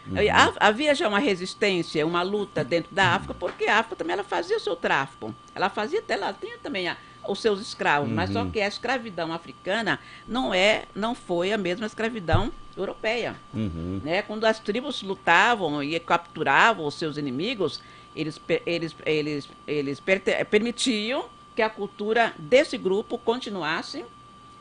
[0.07, 0.17] Uhum.
[0.59, 4.57] Havia já uma resistência, uma luta dentro da África, porque a África também ela fazia
[4.57, 5.35] o seu tráfico.
[5.55, 6.97] Ela fazia, ela tinha também a,
[7.29, 8.15] os seus escravos, uhum.
[8.15, 8.51] mas só uhum.
[8.51, 13.37] que a escravidão africana não é, não foi a mesma escravidão europeia.
[13.53, 14.01] Uhum.
[14.03, 14.23] Né?
[14.23, 17.81] Quando as tribos lutavam e capturavam os seus inimigos,
[18.17, 20.03] eles, eles, eles, eles
[20.51, 24.05] permitiam que a cultura desse grupo continuasse,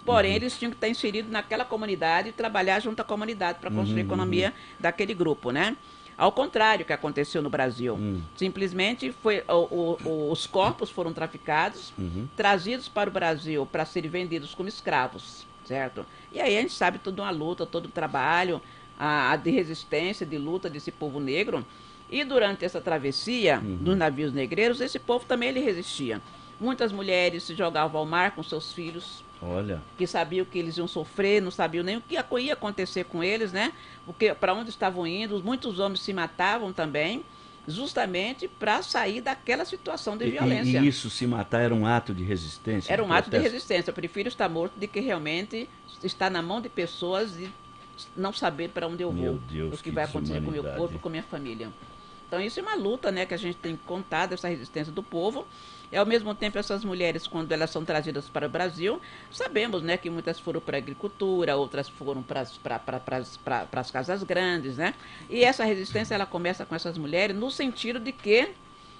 [0.06, 0.38] porém uhum.
[0.38, 4.04] eles tinham que estar inseridos naquela comunidade e trabalhar junto à comunidade para construir a
[4.04, 4.08] uhum.
[4.08, 5.76] economia daquele grupo, né?
[6.18, 7.94] Ao contrário que aconteceu no Brasil.
[7.94, 8.22] Hum.
[8.36, 12.28] Simplesmente foi, o, o, os corpos foram traficados, uhum.
[12.36, 16.04] trazidos para o Brasil para serem vendidos como escravos, certo?
[16.34, 18.60] E aí a gente sabe toda uma luta, todo o trabalho,
[18.98, 21.64] a, a de resistência, de luta desse povo negro.
[22.10, 23.76] E durante essa travessia uhum.
[23.76, 26.20] dos navios negreiros, esse povo também ele resistia.
[26.60, 29.82] Muitas mulheres se jogavam ao mar com seus filhos, Olha.
[29.98, 33.52] Que sabiam que eles iam sofrer, não sabiam nem o que ia acontecer com eles,
[33.52, 33.74] né?
[34.06, 37.24] Porque para onde estavam indo, muitos homens se matavam também,
[37.68, 40.80] justamente para sair daquela situação de e, violência.
[40.80, 42.92] E isso, se matar, era um ato de resistência?
[42.92, 43.92] Era um ato de resistência.
[43.92, 45.70] Eu prefiro estar morto do que realmente
[46.04, 47.50] estar na mão de pessoas e
[48.16, 50.54] não saber para onde eu vou, meu Deus, o que, que vai acontecer com o
[50.54, 51.70] meu corpo e com a minha família.
[52.28, 55.02] Então isso é uma luta, né, que a gente tem que contar dessa resistência do
[55.02, 55.48] povo
[55.92, 59.98] e ao mesmo tempo essas mulheres, quando elas são trazidas para o Brasil, sabemos né,
[59.98, 62.44] que muitas foram para a agricultura, outras foram para
[63.74, 64.94] as casas grandes, né?
[65.30, 68.50] E essa resistência ela começa com essas mulheres no sentido de que,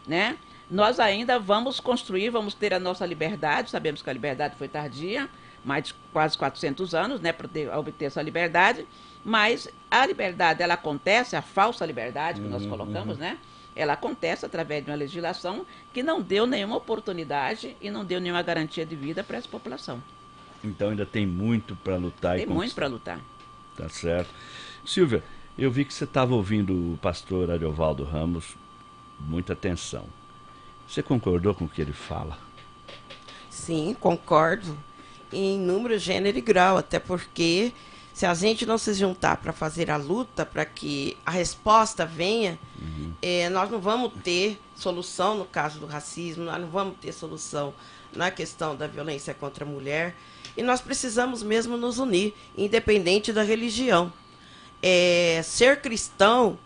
[0.08, 0.38] né?
[0.70, 5.30] Nós ainda vamos construir, vamos ter a nossa liberdade, sabemos que a liberdade foi tardia,
[5.64, 7.48] mais de quase 400 anos, né, para
[7.78, 8.86] obter essa liberdade,
[9.24, 13.24] mas a liberdade, ela acontece, a falsa liberdade que uhum, nós colocamos, uhum.
[13.24, 13.38] né?
[13.78, 18.42] Ela acontece através de uma legislação que não deu nenhuma oportunidade e não deu nenhuma
[18.42, 20.02] garantia de vida para essa população.
[20.64, 23.22] Então ainda tem muito para lutar tem e Tem muito para lutar.
[23.78, 24.34] Tá certo.
[24.84, 25.24] Silvia,
[25.58, 28.56] eu vi que você estava ouvindo o pastor Ariovaldo Ramos,
[29.20, 30.06] muita atenção.
[30.88, 32.38] Você concordou com o que ele fala?
[33.50, 34.78] Sim, concordo.
[35.32, 37.74] Em número, gênero e grau, até porque
[38.18, 42.58] se a gente não se juntar para fazer a luta, para que a resposta venha,
[42.82, 43.14] uhum.
[43.22, 47.76] é, nós não vamos ter solução no caso do racismo, nós não vamos ter solução
[48.12, 50.16] na questão da violência contra a mulher.
[50.58, 54.12] E nós precisamos mesmo nos unir, independente da religião.
[54.82, 56.58] É, ser cristão,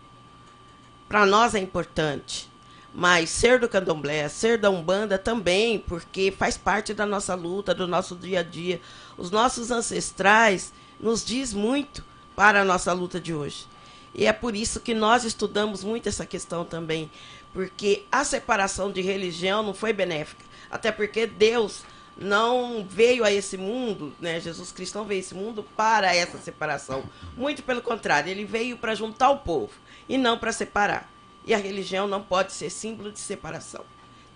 [1.06, 2.50] para nós é importante.
[2.94, 7.86] Mas ser do candomblé, ser da Umbanda também, porque faz parte da nossa luta, do
[7.86, 8.80] nosso dia a dia.
[9.18, 12.04] Os nossos ancestrais nos diz muito
[12.36, 13.66] para a nossa luta de hoje.
[14.14, 17.10] E é por isso que nós estudamos muito essa questão também,
[17.52, 21.82] porque a separação de religião não foi benéfica, até porque Deus
[22.16, 24.38] não veio a esse mundo, né?
[24.38, 27.02] Jesus Cristo não veio a esse mundo para essa separação.
[27.36, 29.72] Muito pelo contrário, ele veio para juntar o povo
[30.08, 31.10] e não para separar.
[31.46, 33.84] E a religião não pode ser símbolo de separação.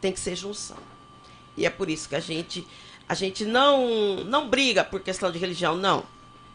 [0.01, 0.79] Tem que ser junção.
[1.57, 2.67] E é por isso que a gente
[3.09, 6.05] a gente não não briga por questão de religião, não.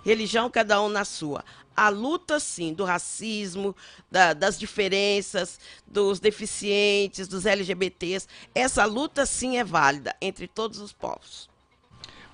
[0.03, 1.43] Religião cada um na sua.
[1.75, 3.75] A luta, sim, do racismo,
[4.09, 10.91] da, das diferenças, dos deficientes, dos LGBTs, essa luta, sim, é válida entre todos os
[10.91, 11.49] povos.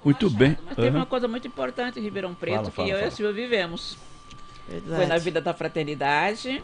[0.03, 0.57] Muito bem.
[0.65, 3.11] Mas teve uma coisa muito importante em Ribeirão Preto Fala, que fala, eu e a
[3.11, 3.97] Silvia vivemos.
[4.67, 4.95] Verdade.
[4.95, 6.63] Foi na vida da fraternidade,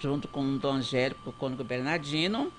[0.00, 2.52] junto com o Dom Angélico, o Cônigo Bernardino,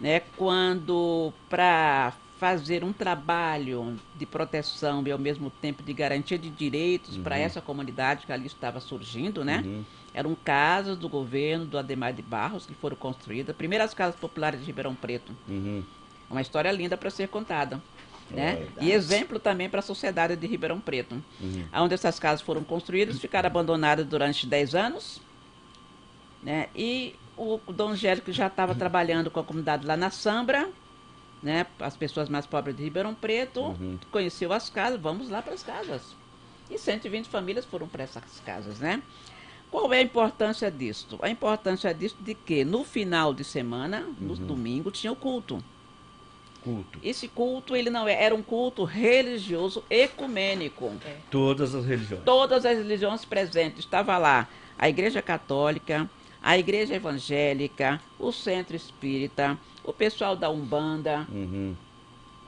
[0.00, 6.48] né, quando para fazer um trabalho de proteção e ao mesmo tempo de garantia de
[6.48, 9.64] direitos para essa comunidade que ali estava surgindo, né?
[10.14, 14.66] Eram casas do governo do Ademar de Barros que foram construídas, primeiras casas populares de
[14.66, 15.32] Ribeirão Preto.
[15.48, 15.82] Uhum.
[16.30, 17.80] Uma história linda para ser contada.
[18.30, 18.66] Né?
[18.80, 21.22] E exemplo também para a sociedade de Ribeirão Preto.
[21.72, 25.20] Onde essas casas foram construídas, ficaram abandonadas durante 10 anos.
[26.42, 26.68] Né?
[26.74, 30.68] E o Dom Angélico já estava trabalhando com a comunidade lá na Sambra,
[31.42, 31.66] né?
[31.80, 33.76] as pessoas mais pobres de Ribeirão Preto.
[34.10, 36.02] Conheceu as casas, vamos lá para as casas.
[36.70, 38.78] E 120 famílias foram para essas casas.
[38.78, 39.02] Né?
[39.70, 41.18] Qual é a importância disso?
[41.22, 45.62] A importância disso de que no final de semana, no domingo, tinha o culto.
[46.62, 46.98] Culto.
[47.02, 50.92] Esse culto, ele não é, era um culto religioso ecumênico.
[51.30, 52.24] Todas as religiões.
[52.24, 53.84] Todas as religiões presentes.
[53.84, 54.48] Estava lá
[54.78, 56.08] a Igreja Católica,
[56.42, 61.74] a Igreja Evangélica, o Centro Espírita, o pessoal da Umbanda, Uhum.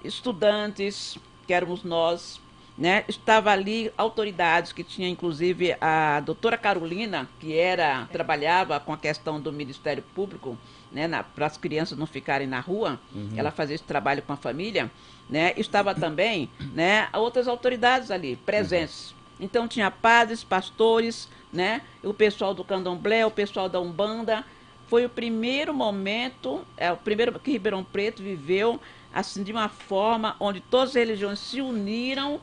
[0.05, 2.41] estudantes, que éramos nós,
[2.77, 3.05] né?
[3.09, 9.41] Estava ali autoridades que tinha inclusive a doutora Carolina, que era trabalhava com a questão
[9.41, 10.57] do Ministério Público,
[10.93, 12.99] né, para as crianças não ficarem na rua,
[13.37, 14.91] ela fazia esse trabalho com a família,
[15.29, 15.53] né?
[15.57, 19.15] Estava também, né, outras autoridades ali presentes.
[19.39, 21.81] Então tinha padres, pastores, né?
[22.03, 24.45] O pessoal do Candomblé, o pessoal da Umbanda.
[24.91, 28.81] Foi o primeiro momento, é o primeiro que Ribeirão Preto viveu
[29.15, 32.41] assim de uma forma onde todas as religiões se uniram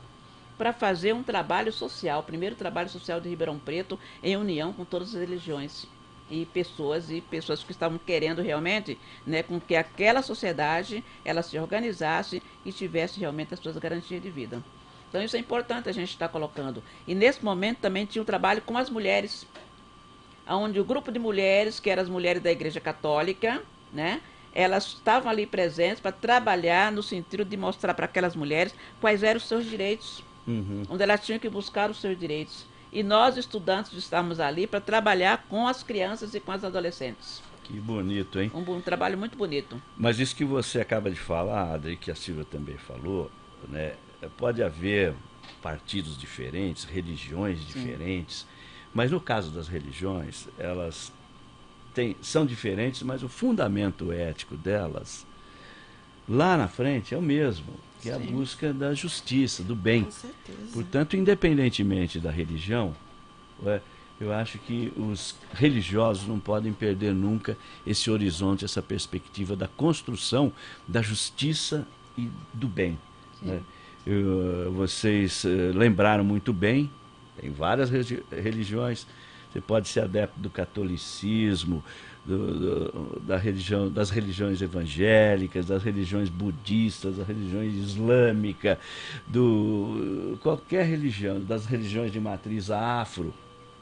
[0.58, 4.86] para fazer um trabalho social, o primeiro trabalho social de Ribeirão Preto em união com
[4.86, 5.86] todas as religiões
[6.32, 11.60] e pessoas e pessoas que estavam querendo realmente, né, com que aquela sociedade ela se
[11.60, 14.64] organizasse e tivesse realmente as suas garantias de vida.
[15.10, 16.82] Então isso é importante a gente estar colocando.
[17.06, 19.46] E nesse momento também tinha um trabalho com as mulheres,
[20.50, 23.62] onde o grupo de mulheres, que eram as mulheres da Igreja Católica,
[23.94, 24.22] né,
[24.54, 29.38] elas estavam ali presentes para trabalhar no sentido de mostrar para aquelas mulheres quais eram
[29.38, 30.84] os seus direitos, Uhum.
[30.90, 32.66] onde elas tinham que buscar os seus direitos.
[32.92, 37.44] E nós, estudantes, estávamos ali para trabalhar com as crianças e com as adolescentes.
[37.66, 38.50] Que bonito, hein?
[38.54, 39.80] Um, um trabalho muito bonito.
[39.98, 43.30] Mas isso que você acaba de falar, Adri, que a Silvia também falou,
[43.68, 43.96] né?
[44.38, 45.14] Pode haver
[45.62, 48.48] partidos diferentes, religiões diferentes,
[48.98, 51.14] mas no caso das religiões, elas
[51.94, 55.24] têm, são diferentes, mas o fundamento ético delas,
[56.28, 57.68] lá na frente, é o mesmo,
[58.02, 58.26] que é a Sim.
[58.26, 60.06] busca da justiça, do bem.
[60.06, 60.74] Com certeza.
[60.74, 62.96] Portanto, independentemente da religião,
[64.20, 67.56] eu acho que os religiosos não podem perder nunca
[67.86, 70.52] esse horizonte, essa perspectiva da construção
[70.88, 72.98] da justiça e do bem.
[73.44, 73.62] né?
[74.08, 76.90] Eu, vocês eh, lembraram muito bem,
[77.40, 77.90] tem várias
[78.32, 79.06] religiões,
[79.52, 81.84] você pode ser adepto do catolicismo,
[82.26, 88.78] do- do- da religião, das religiões evangélicas, das religiões budistas, das religiões islâmica,
[89.26, 93.34] do qualquer religião, das religiões de matriz afro,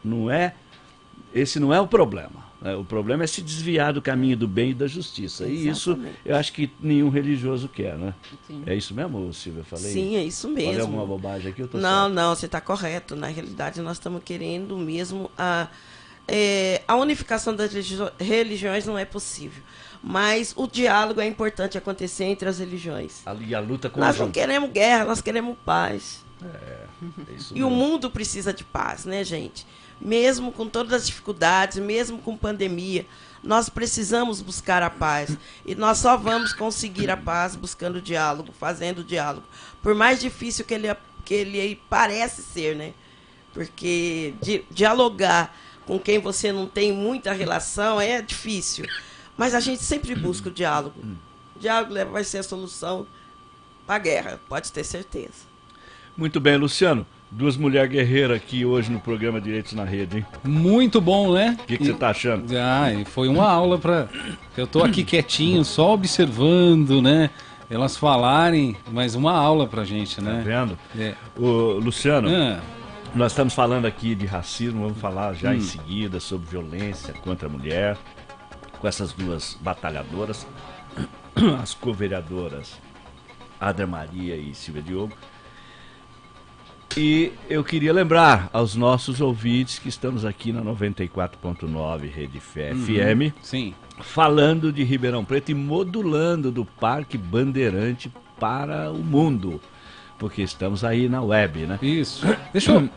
[0.03, 0.53] não é?
[1.35, 2.45] Esse não é o problema.
[2.61, 2.73] né?
[2.75, 5.45] O problema é se desviar do caminho do bem e da justiça.
[5.45, 6.17] E isso Exatamente.
[6.25, 8.13] eu acho que nenhum religioso quer, né?
[8.47, 8.63] Sim.
[8.65, 9.59] É isso mesmo, Silvia?
[9.61, 9.91] Eu Falei?
[9.91, 10.81] Sim, é isso Falei mesmo.
[10.83, 11.61] alguma bobagem aqui?
[11.61, 12.13] Eu tô Não, certo.
[12.13, 13.15] não, você está correto.
[13.17, 15.67] Na realidade, nós estamos querendo mesmo a,
[16.27, 19.61] é, a unificação das religi- religiões não é possível.
[20.01, 23.21] Mas o diálogo é importante acontecer entre as religiões.
[23.25, 24.31] Ali a luta Nós não conjunta.
[24.39, 26.23] queremos guerra, nós queremos paz.
[26.43, 26.85] É
[27.35, 27.83] isso E o mesmo.
[27.83, 29.65] mundo precisa de paz, né, gente?
[29.99, 33.05] Mesmo com todas as dificuldades, mesmo com pandemia,
[33.43, 35.37] nós precisamos buscar a paz.
[35.65, 39.45] E nós só vamos conseguir a paz buscando diálogo, fazendo diálogo.
[39.81, 40.87] Por mais difícil que ele,
[41.23, 42.93] que ele parece ser, né?
[43.53, 48.85] Porque di- dialogar com quem você não tem muita relação é difícil.
[49.37, 50.99] Mas a gente sempre busca o diálogo.
[51.55, 53.07] O diálogo vai ser a solução
[53.85, 55.45] para a guerra, pode ter certeza.
[56.17, 57.05] Muito bem, Luciano.
[57.35, 60.25] Duas mulheres guerreiras aqui hoje no programa Direitos na Rede, hein?
[60.41, 61.57] Muito bom, né?
[61.59, 62.45] O que, você tá achando?
[62.57, 64.07] Ah, foi uma aula para
[64.55, 67.29] Eu tô aqui quietinho, só observando, né?
[67.69, 70.43] Elas falarem, mas uma aula pra gente, Tá né?
[70.45, 70.77] vendo?
[70.97, 71.13] É.
[71.37, 72.61] Ô, Luciano, Ah,
[73.13, 75.55] nós estamos falando aqui de racismo, vamos falar já Hum.
[75.55, 77.97] em seguida sobre violência contra a mulher,
[78.79, 80.47] com essas duas batalhadoras,
[81.61, 82.79] as co-vereadoras
[83.59, 85.13] Adra Maria e Silvia Diogo.
[86.97, 92.85] E eu queria lembrar aos nossos ouvintes que estamos aqui na 94.9 Rede Fé Uhum.
[92.85, 93.73] FM, sim.
[94.01, 99.59] falando de Ribeirão Preto e modulando do Parque Bandeirante para o mundo.
[100.17, 101.77] Porque estamos aí na web, né?
[101.81, 102.25] Isso.
[102.53, 102.89] Deixa eu,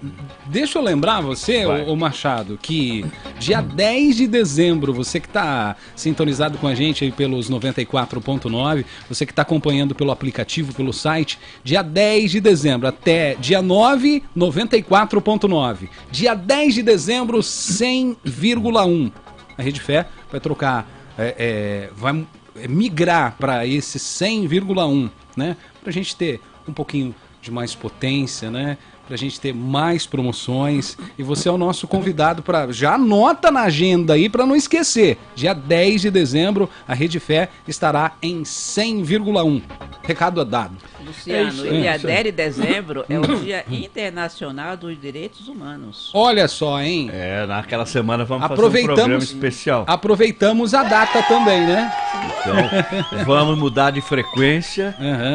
[0.47, 3.05] deixa eu lembrar você, ô Machado, que
[3.41, 9.27] dia 10 de dezembro, você que está sintonizado com a gente aí pelos 94.9, você
[9.27, 15.89] que está acompanhando pelo aplicativo, pelo site, dia 10 de dezembro até dia 9, 94.9.
[16.13, 19.13] Dia 10 de dezembro, 100,1.
[19.57, 20.89] A Rede Fé vai trocar,
[21.19, 22.25] é, é, vai
[22.69, 25.57] migrar para esse 100,1, né?
[25.83, 26.41] Pra gente ter
[26.71, 28.77] um pouquinho de mais potência, né?
[29.07, 30.99] Pra gente ter mais promoções.
[31.19, 35.17] E você é o nosso convidado para já anota na agenda aí para não esquecer.
[35.35, 39.63] Dia 10 de dezembro, a Rede Fé estará em 100,1.
[40.03, 40.77] Recado dado.
[41.09, 41.99] Luciano, e aí.
[41.99, 46.11] 10 de dezembro é o Dia Internacional dos Direitos Humanos.
[46.15, 47.11] Olha só, hein?
[47.13, 49.85] É, naquela semana vamos fazer um programa especial.
[49.87, 51.93] Aproveitamos a data também, né?
[52.41, 54.95] Então, vamos mudar de frequência,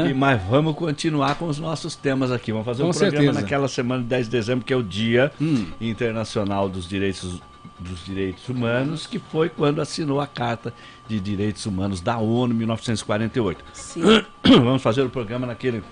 [0.09, 2.51] e, mas vamos continuar com os nossos temas aqui.
[2.51, 3.41] Vamos fazer um Com programa certeza.
[3.41, 5.65] naquela semana de 10 de dezembro, que é o Dia Hum.
[5.81, 7.41] Internacional dos Direitos,
[7.83, 10.73] dos Direitos Humanos, que foi quando assinou a Carta
[11.07, 13.63] de Direitos Humanos da ONU em 1948.
[13.73, 14.01] Sim.
[14.43, 15.83] Vamos fazer o programa naquele,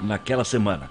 [0.00, 0.90] naquela semana.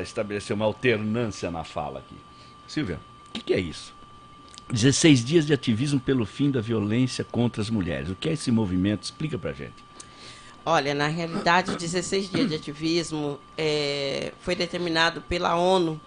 [0.00, 2.16] estabelecer uma alternância na fala aqui.
[2.68, 3.92] Silvia, o que, que é isso?
[4.72, 8.10] 16 dias de ativismo pelo fim da violência contra as mulheres.
[8.10, 9.04] O que é esse movimento?
[9.04, 9.84] Explica pra gente.
[10.64, 16.00] Olha, na realidade, 16 dias de ativismo é, foi determinado pela ONU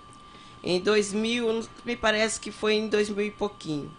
[0.64, 3.92] em 2000, me parece que foi em 2000 e pouquinho.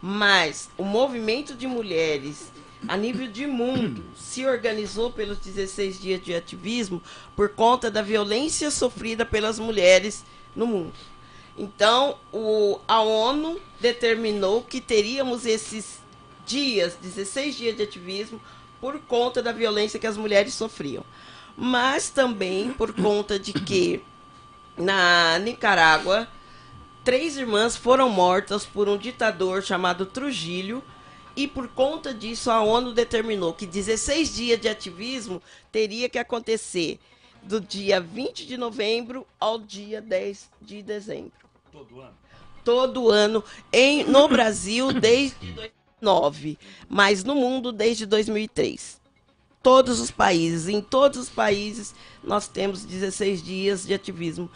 [0.00, 2.52] Mas o movimento de mulheres
[2.86, 7.00] a nível de mundo se organizou pelos 16 dias de ativismo
[7.34, 10.92] por conta da violência sofrida pelas mulheres no mundo.
[11.56, 16.00] Então, o, a ONU determinou que teríamos esses
[16.46, 18.40] dias, 16 dias de ativismo,
[18.80, 21.04] por conta da violência que as mulheres sofriam.
[21.56, 24.02] Mas também por conta de que
[24.76, 26.26] na Nicarágua,
[27.04, 30.82] três irmãs foram mortas por um ditador chamado Trujillo.
[31.36, 35.40] E por conta disso, a ONU determinou que 16 dias de ativismo
[35.70, 36.98] teria que acontecer
[37.42, 41.32] do dia 20 de novembro ao dia 10 de dezembro.
[41.70, 42.14] Todo ano?
[42.64, 49.00] Todo ano, em, no Brasil desde 2009, mas no mundo desde 2003.
[49.62, 54.50] Todos os países, em todos os países, nós temos 16 dias de ativismo.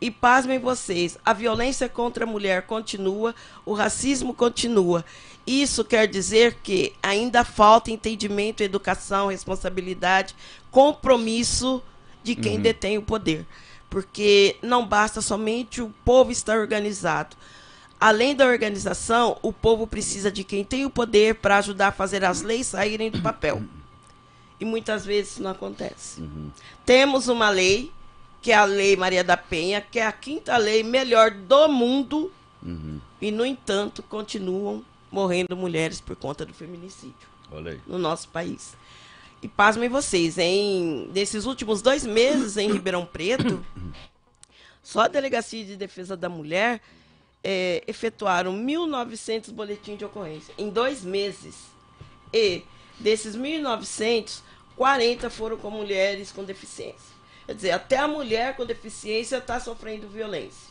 [0.00, 3.34] E pasmem vocês, a violência contra a mulher continua,
[3.66, 5.04] o racismo continua.
[5.46, 10.34] Isso quer dizer que ainda falta entendimento, educação, responsabilidade,
[10.70, 11.82] compromisso
[12.22, 13.46] de quem detém o poder.
[13.88, 17.36] Porque não basta somente o povo estar organizado.
[18.00, 22.24] Além da organização, o povo precisa de quem tem o poder para ajudar a fazer
[22.24, 23.62] as leis saírem do papel.
[24.58, 26.22] E muitas vezes isso não acontece.
[26.86, 27.90] Temos uma lei,
[28.40, 32.32] que é a Lei Maria da Penha, que é a quinta lei melhor do mundo,
[33.20, 37.28] e, no entanto, continuam morrendo mulheres por conta do feminicídio
[37.86, 38.74] no nosso país.
[39.42, 43.64] E pasmem vocês, em, nesses últimos dois meses em Ribeirão Preto,
[44.82, 46.80] só a Delegacia de Defesa da Mulher
[47.42, 51.56] é, efetuaram 1.900 boletins de ocorrência em dois meses.
[52.32, 52.62] E
[52.98, 54.40] desses 1.900,
[54.76, 57.10] 40 foram com mulheres com deficiência.
[57.46, 60.70] Quer dizer, até a mulher com deficiência está sofrendo violência.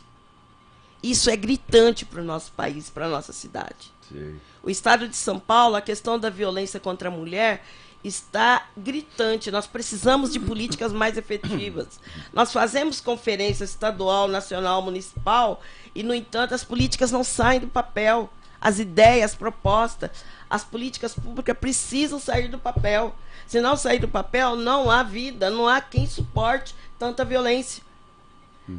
[1.02, 3.92] Isso é gritante para o nosso país, para a nossa cidade.
[4.08, 4.38] Sim.
[4.62, 7.64] O estado de São Paulo, a questão da violência contra a mulher
[8.02, 9.50] está gritante.
[9.50, 12.00] Nós precisamos de políticas mais efetivas.
[12.32, 15.62] Nós fazemos conferência estadual, nacional, municipal
[15.94, 18.30] e, no entanto, as políticas não saem do papel.
[18.60, 20.10] As ideias, as propostas,
[20.48, 23.14] as políticas públicas precisam sair do papel.
[23.46, 27.82] Se não sair do papel, não há vida, não há quem suporte tanta violência.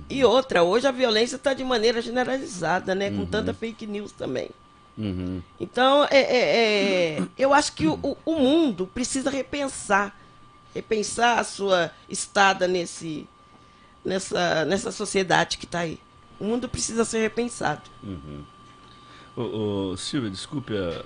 [0.09, 3.09] E outra, hoje a violência está de maneira generalizada, né?
[3.11, 4.49] Com tanta fake news também.
[5.01, 5.41] Uhum.
[5.59, 10.15] Então, é, é, é, eu acho que o, o- mundo precisa repensar,
[10.75, 13.27] repensar a sua estada nesse,
[14.05, 15.99] nessa, nessa sociedade que está aí.
[16.39, 17.81] O mundo precisa ser repensado.
[19.35, 19.41] Ô,
[19.91, 21.03] ô, Silvia, desculpe a,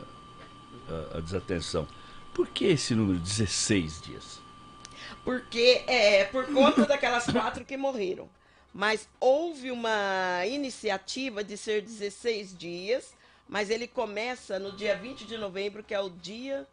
[1.14, 1.88] a- a desatenção.
[2.34, 4.40] Por que esse número 16 dias?
[5.24, 8.30] Porque é por conta daquelas quatro que morreram.
[8.74, 13.14] Mas houve uma iniciativa de ser 16 dias,
[13.48, 16.66] mas ele começa no dia 20 de novembro, que é o dia.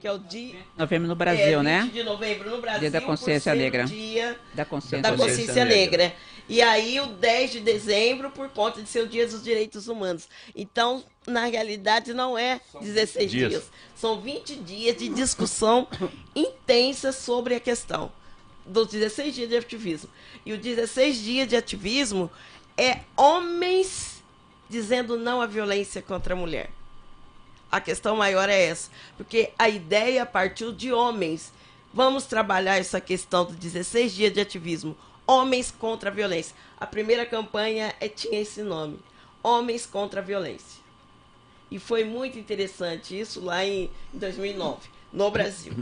[0.00, 0.60] Que é o dia.
[0.76, 1.90] Novembro no Brasil, é, 20 né?
[1.92, 2.80] de novembro no Brasil.
[2.80, 3.84] Dia da Consciência Negra.
[3.84, 5.02] Dia Da consciência.
[5.02, 6.04] da Consciência consciência Negra.
[6.04, 6.16] negra.
[6.48, 10.28] E aí o 10 de dezembro por conta de ser o Dia dos Direitos Humanos.
[10.54, 13.50] Então, na realidade, não é 16 dias.
[13.50, 13.70] dias.
[13.94, 15.88] São 20 dias de discussão
[16.34, 18.12] intensa sobre a questão
[18.64, 20.10] dos 16 dias de ativismo.
[20.46, 22.30] E o 16 dias de ativismo
[22.76, 24.17] é homens
[24.68, 26.70] dizendo não à violência contra a mulher.
[27.70, 31.52] A questão maior é essa, porque a ideia partiu de homens.
[31.92, 34.96] Vamos trabalhar essa questão dos 16 dias de ativismo.
[35.26, 36.54] Homens contra a violência.
[36.80, 38.98] A primeira campanha é, tinha esse nome:
[39.42, 40.80] Homens contra a Violência.
[41.70, 45.74] E foi muito interessante isso lá em 2009, no Brasil.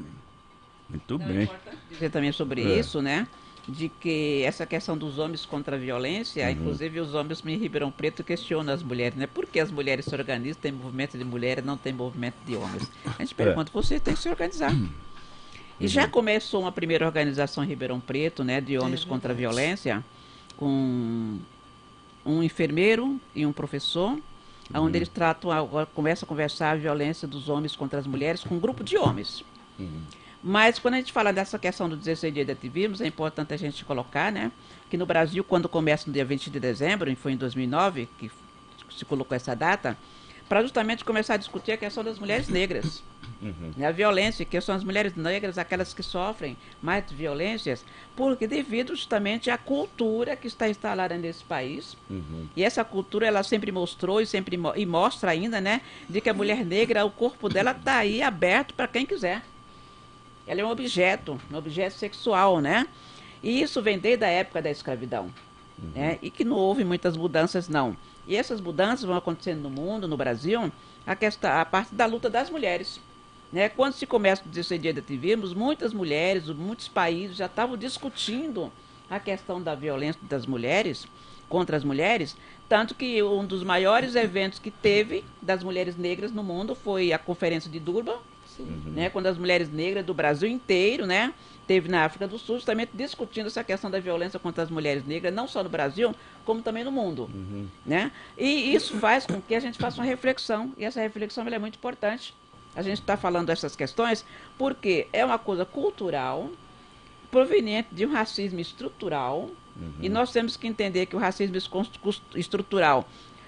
[0.88, 1.48] Muito bem.
[1.88, 2.78] dizer também sobre É.
[2.80, 3.28] isso, né?
[3.68, 6.50] De que essa questão dos homens contra a violência, Uhum.
[6.52, 9.26] inclusive os homens em Ribeirão Preto questionam as mulheres, né?
[9.26, 12.88] Por que as mulheres se organizam, tem movimento de mulheres, não tem movimento de homens?
[13.04, 14.72] A gente pergunta, você tem que se organizar.
[14.72, 15.88] E Uhum.
[15.88, 20.04] já começou uma primeira organização em Ribeirão Preto, né, de homens É contra a violência,
[20.56, 21.38] com
[22.24, 24.16] um enfermeiro e um professor,
[24.74, 28.54] onde eles tratam, agora começam a conversar a violência dos homens contra as mulheres com
[28.54, 29.44] um grupo de homens.
[30.42, 33.56] Mas quando a gente fala dessa questão do 16 dias de ativismo, é importante a
[33.56, 34.52] gente colocar, né,
[34.88, 38.30] que no Brasil, quando começa no dia 20 de dezembro, e foi em 2009 que
[38.96, 39.96] se colocou essa data,
[40.48, 43.02] para justamente começar a discutir a questão das mulheres negras.
[43.76, 47.84] Né, A violência, que são as mulheres negras, aquelas que sofrem mais violências,
[48.14, 51.96] porque devido justamente à cultura que está instalada nesse país.
[52.54, 56.34] E essa cultura ela sempre mostrou e sempre e mostra ainda, né, de que a
[56.34, 59.42] mulher negra, o corpo dela está aí aberto para quem quiser.
[60.46, 62.86] Ela é um objeto, um objeto sexual, né?
[63.42, 65.32] E isso vem desde a época da escravidão,
[65.94, 66.18] né?
[66.22, 67.96] E que não houve muitas mudanças, não.
[68.26, 70.72] E essas mudanças vão acontecendo no mundo, no Brasil,
[71.06, 73.00] a, questão, a parte da luta das mulheres.
[73.52, 73.68] Né?
[73.68, 78.72] Quando se começa o 16 dia de ativismo, muitas mulheres, muitos países já estavam discutindo
[79.08, 81.06] a questão da violência das mulheres
[81.48, 82.36] contra as mulheres,
[82.68, 87.18] tanto que um dos maiores eventos que teve das mulheres negras no mundo foi a
[87.18, 88.18] Conferência de Durban,
[88.62, 91.32] né, quando as mulheres negras do Brasil inteiro, né,
[91.66, 95.34] teve na África do Sul, justamente discutindo essa questão da violência contra as mulheres negras,
[95.34, 97.28] não só no Brasil, como também no mundo,
[97.84, 98.12] né?
[98.38, 101.74] E isso faz com que a gente faça uma reflexão, e essa reflexão é muito
[101.74, 102.34] importante.
[102.74, 104.24] A gente está falando dessas questões
[104.56, 106.50] porque é uma coisa cultural,
[107.30, 109.50] proveniente de um racismo estrutural,
[110.00, 111.56] e nós temos que entender que o racismo
[112.34, 113.06] estrutural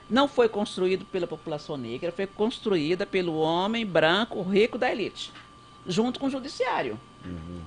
[0.09, 5.32] não foi construído pela população negra, foi construída pelo homem branco rico da elite,
[5.86, 6.98] junto com o judiciário.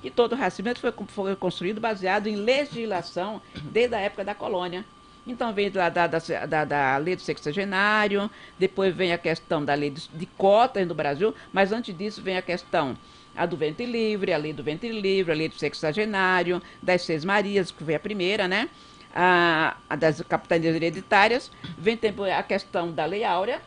[0.02, 3.40] E todo o racismo foi, foi construído baseado em legislação
[3.70, 4.84] desde a época da colônia.
[5.24, 8.28] Então vem da, da, da, da- da lei do sexagenário,
[8.58, 12.36] depois vem a questão da lei de, de cotas no Brasil, mas antes disso vem
[12.36, 12.96] a questão
[13.36, 17.24] a do ventre livre, a lei do ventre livre, a lei do sexagenário, das seis
[17.24, 18.68] Marias, que foi a primeira, né?
[19.14, 23.60] A, a das capitanias hereditárias, vem também a questão da lei áurea,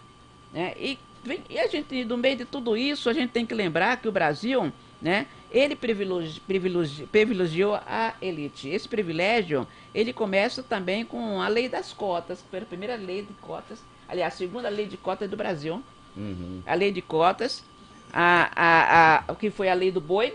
[0.52, 0.74] né?
[0.78, 3.98] E, vem- e a gente, no meio de tudo isso, a gente tem que lembrar
[3.98, 4.72] que o Brasil,
[5.02, 5.28] né?
[5.52, 8.68] Ele privilegi, privilegi, privilegiou a elite.
[8.70, 13.22] Esse privilégio, ele começa também com a lei das cotas, que foi a primeira lei
[13.22, 15.84] de cotas, aliás, a segunda lei de cotas do Brasil.
[16.66, 17.64] A lei de cotas,
[18.12, 20.34] a, a, a, o que foi a lei do boi,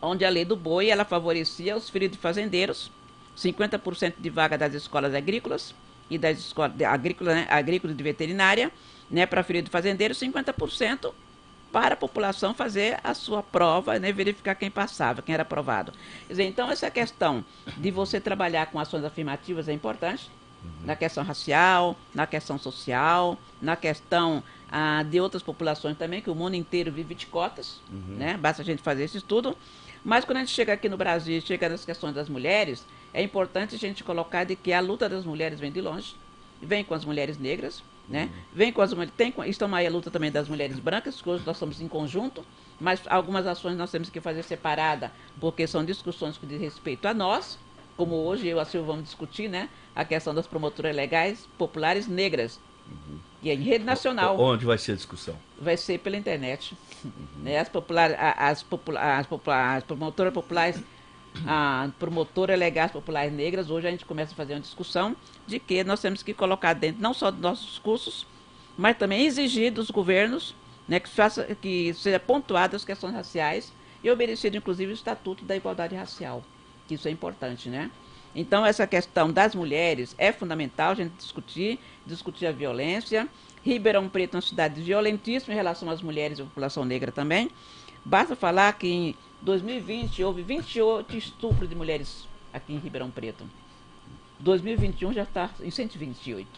[0.00, 2.90] onde a lei do boi ela favorecia os filhos de fazendeiros,
[3.38, 5.74] 50% de vaga das escolas agrícolas
[6.10, 8.72] e das escolas de agrícola, né, agrícola e de veterinária,
[9.10, 11.12] né, para filho de fazendeiro, 50%
[11.70, 15.92] para a população fazer a sua prova, né, verificar quem passava, quem era aprovado.
[16.28, 17.44] Dizer, então essa questão
[17.76, 20.30] de você trabalhar com ações afirmativas é importante,
[20.64, 20.86] uhum.
[20.86, 26.34] na questão racial, na questão social, na questão ah, de outras populações também, que o
[26.34, 28.16] mundo inteiro vive de cotas, uhum.
[28.16, 28.36] né?
[28.36, 29.56] Basta a gente fazer esse estudo.
[30.04, 33.74] Mas quando a gente chega aqui no Brasil, chega nas questões das mulheres, é importante
[33.74, 36.14] a gente colocar de que a luta das mulheres vem de longe,
[36.60, 38.24] vem com as mulheres negras, né?
[38.24, 38.42] Uhum.
[38.52, 41.44] Vem com as mulheres, tem, estão aí a luta também das mulheres brancas, que hoje
[41.46, 42.44] nós estamos em conjunto,
[42.80, 47.14] mas algumas ações nós temos que fazer separada, porque são discussões que diz respeito a
[47.14, 47.58] nós,
[47.96, 49.68] como hoje eu e a Silvia vamos discutir, né?
[49.94, 52.60] A questão das promotoras legais populares negras.
[52.88, 53.18] Uhum.
[53.42, 54.38] E é em rede nacional.
[54.38, 55.36] Onde vai ser a discussão?
[55.60, 56.76] Vai ser pela internet.
[57.04, 57.12] Uhum.
[57.42, 57.58] Né?
[57.58, 60.82] As, popular, as, popula, as, popula, as promotoras populares
[61.46, 65.16] a promotora legais populares negras, hoje a gente começa a fazer uma discussão
[65.46, 68.26] de que nós temos que colocar dentro não só dos nossos cursos,
[68.76, 70.54] mas também exigir dos governos
[70.86, 73.72] né, que, faça, que seja pontuadas as questões raciais
[74.02, 76.42] e obedecido inclusive o Estatuto da Igualdade Racial,
[76.86, 77.90] que isso é importante, né?
[78.34, 83.28] Então essa questão das mulheres é fundamental a gente discutir, discutir a violência.
[83.64, 87.50] Ribeirão Preto é uma cidade violentíssima em relação às mulheres e à população negra também.
[88.04, 93.44] Basta falar que 2020 houve 28 estupros de mulheres aqui em Ribeirão Preto.
[94.40, 96.48] 2021 já está em 128.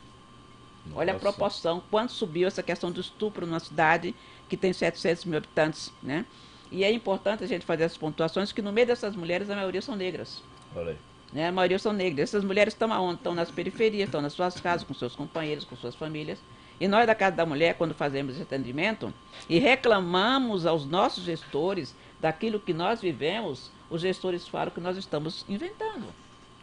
[0.87, 0.99] Nossa.
[0.99, 4.15] Olha a proporção, quanto subiu essa questão do estupro numa cidade
[4.49, 6.25] que tem 700 mil habitantes, né?
[6.71, 9.83] E é importante a gente fazer essas pontuações, que no meio dessas mulheres a maioria
[9.83, 10.43] são negras.
[10.75, 10.97] Olha aí.
[11.33, 11.49] Né?
[11.49, 12.31] A maioria são negras.
[12.31, 13.17] Essas mulheres estão aonde?
[13.17, 16.39] Estão nas periferias, estão nas suas casas, com seus companheiros, com suas famílias.
[16.81, 19.13] E nós da Casa da Mulher, quando fazemos esse atendimento
[19.49, 25.45] e reclamamos aos nossos gestores daquilo que nós vivemos, os gestores falam que nós estamos
[25.49, 26.07] inventando.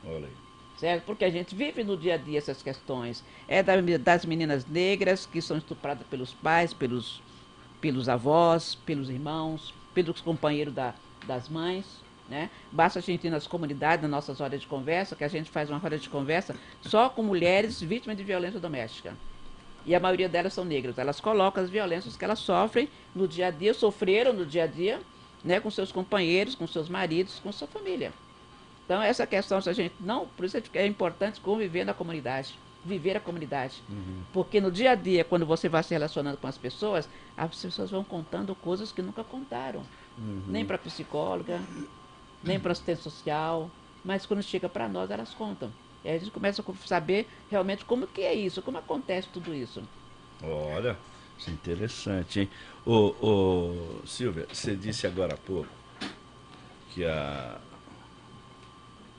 [0.05, 0.33] Olha aí.
[0.77, 1.05] Certo?
[1.05, 3.23] Porque a gente vive no dia a dia essas questões.
[3.47, 7.21] É das meninas negras que são estupradas pelos pais, pelos,
[7.81, 10.93] pelos avós, pelos irmãos, pelos companheiros da,
[11.25, 11.85] das mães.
[12.29, 12.51] Né?
[12.71, 15.69] Basta a gente ir nas comunidades, nas nossas horas de conversa, que a gente faz
[15.69, 19.15] uma roda de conversa só com mulheres vítimas de violência doméstica.
[19.83, 20.99] E a maioria delas são negras.
[20.99, 24.67] Elas colocam as violências que elas sofrem no dia a dia, sofreram no dia a
[24.67, 24.99] dia,
[25.47, 28.11] né, com seus companheiros, com seus maridos, com sua família.
[28.85, 30.27] Então, essa questão, se a gente não.
[30.27, 33.81] Por isso é importante conviver na comunidade, viver a comunidade.
[33.89, 34.21] Uhum.
[34.33, 37.89] Porque no dia a dia, quando você vai se relacionando com as pessoas, as pessoas
[37.89, 39.81] vão contando coisas que nunca contaram.
[40.17, 40.43] Uhum.
[40.47, 41.61] Nem para psicóloga,
[42.43, 43.69] nem para assistente social.
[44.03, 45.71] Mas quando chega para nós, elas contam.
[46.03, 49.53] E aí a gente começa a saber realmente como que é isso, como acontece tudo
[49.53, 49.81] isso.
[50.41, 50.97] Olha,
[51.37, 52.49] isso é interessante, hein?
[52.85, 55.69] Ô, ô, Silvia, você disse agora há pouco
[56.93, 57.59] que a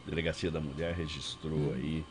[0.06, 1.72] Delegacia da Mulher registrou hum.
[1.74, 2.04] aí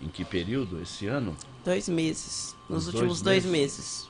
[0.00, 1.36] em que período esse ano?
[1.64, 2.56] Dois meses.
[2.68, 4.08] Nos Os últimos dois, dois meses.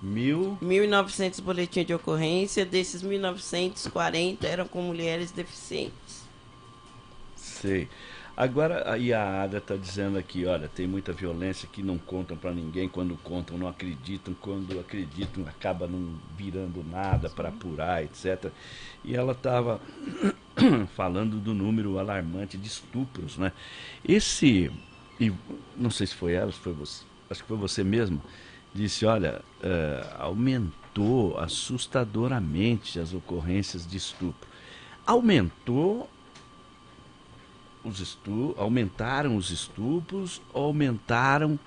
[0.00, 0.56] Mil...
[0.62, 6.28] 1.900 boletins de ocorrência, desses 1.940 eram com mulheres deficientes.
[7.34, 7.88] Sei.
[8.40, 12.52] Agora, aí a Ada está dizendo aqui, olha, tem muita violência que não contam para
[12.52, 18.52] ninguém, quando contam não acreditam, quando acreditam acaba não virando nada para apurar, etc.
[19.04, 19.80] E ela estava
[20.94, 23.50] falando do número alarmante de estupros, né?
[24.04, 24.70] Esse,
[25.18, 25.32] e
[25.76, 28.22] não sei se foi ela, se foi você, acho que foi você mesmo,
[28.72, 34.48] disse, olha, uh, aumentou assustadoramente as ocorrências de estupro.
[35.04, 36.08] Aumentou
[37.84, 41.58] os estu aumentaram os estupros, aumentaram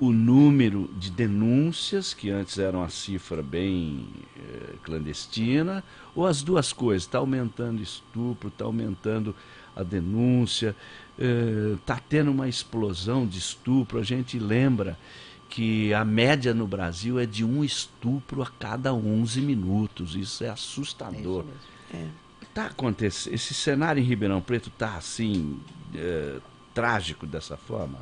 [0.00, 5.82] o número de denúncias, que antes era uma cifra bem eh, clandestina,
[6.14, 9.34] ou as duas coisas, está aumentando estupro, está aumentando
[9.74, 10.76] a denúncia,
[11.16, 13.98] está eh, tendo uma explosão de estupro.
[13.98, 14.96] A gente lembra
[15.48, 20.14] que a média no Brasil é de um estupro a cada 11 minutos.
[20.14, 21.44] Isso é assustador.
[21.92, 22.14] É isso mesmo.
[22.24, 25.60] É tá acontecendo, esse cenário em Ribeirão Preto tá assim
[25.94, 26.38] é,
[26.74, 27.98] trágico dessa forma?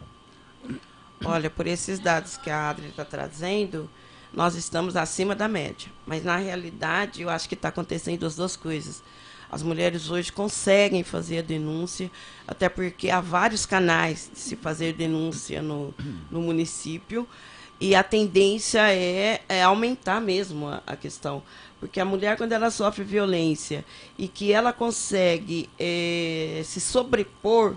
[1.25, 3.89] Olha, por esses dados que a Adri está trazendo,
[4.33, 5.91] nós estamos acima da média.
[6.07, 9.03] Mas na realidade, eu acho que está acontecendo as duas coisas.
[9.51, 12.11] As mulheres hoje conseguem fazer a denúncia,
[12.47, 15.95] até porque há vários canais de se fazer denúncia no,
[16.31, 17.27] no município,
[17.81, 21.43] e a tendência é, é aumentar mesmo a, a questão.
[21.79, 23.85] Porque a mulher, quando ela sofre violência
[24.19, 27.75] e que ela consegue é, se sobrepor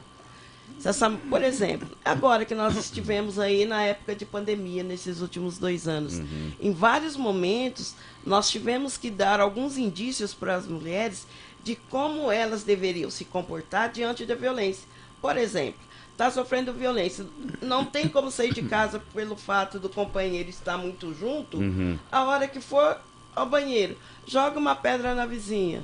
[0.85, 5.87] essa, por exemplo, agora que nós estivemos aí na época de pandemia, nesses últimos dois
[5.89, 6.21] anos,
[6.59, 7.95] em vários momentos,
[8.25, 11.27] nós tivemos que dar alguns indícios para as mulheres
[11.63, 14.87] de como elas deveriam se comportar diante da violência.
[15.21, 15.81] Por exemplo,
[16.13, 17.25] está sofrendo violência,
[17.61, 21.99] não tem como sair de casa pelo fato do companheiro estar muito junto, Uhum.
[22.09, 22.97] a hora que for
[23.39, 25.81] ao banheiro, joga uma pedra na vizinha.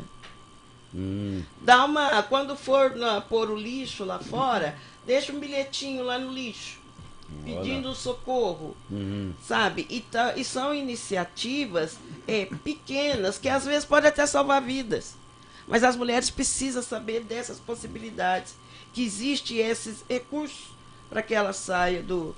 [0.94, 1.44] Hum.
[1.62, 2.22] Dá uma.
[2.24, 6.80] Quando for na- pôr o lixo lá fora, deixa um bilhetinho lá no lixo.
[7.44, 8.78] Pedindo socorro.
[8.90, 9.34] Uhum.
[9.44, 9.88] Sabe?
[9.90, 11.98] E, tá- e são iniciativas
[12.28, 15.16] é, pequenas que às vezes podem até salvar vidas.
[15.68, 18.56] Mas as mulheres precisam saber dessas possibilidades.
[18.94, 20.68] Que existe esses recursos
[21.10, 22.36] para que elas saiam do,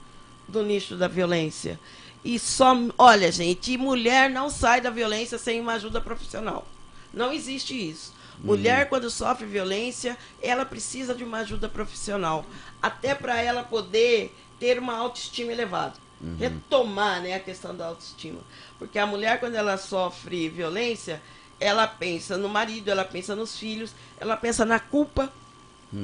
[0.48, 1.80] do nicho da violência.
[2.28, 2.76] E só.
[2.98, 6.68] Olha, gente, mulher não sai da violência sem uma ajuda profissional.
[7.14, 8.14] Não existe isso.
[8.44, 12.46] Mulher, quando sofre violência, ela precisa de uma ajuda profissional.
[12.82, 15.94] Até para ela poder ter uma autoestima elevada.
[16.38, 18.42] Retomar né, a questão da autoestima.
[18.78, 21.22] Porque a mulher, quando ela sofre violência,
[21.62, 25.32] ela pensa no marido, ela pensa nos filhos, ela pensa na culpa.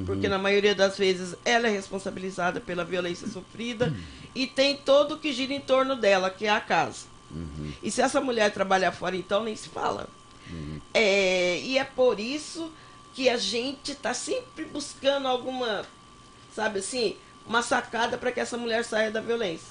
[0.05, 3.93] Porque na maioria das vezes ela é responsabilizada pela violência sofrida
[4.35, 7.05] e tem todo o que gira em torno dela, que é a casa.
[7.81, 10.07] E se essa mulher trabalhar fora, então nem se fala.
[10.93, 12.71] É, e é por isso
[13.13, 15.85] que a gente está sempre buscando alguma,
[16.55, 17.15] sabe assim,
[17.47, 19.67] uma sacada para que essa mulher saia da violência.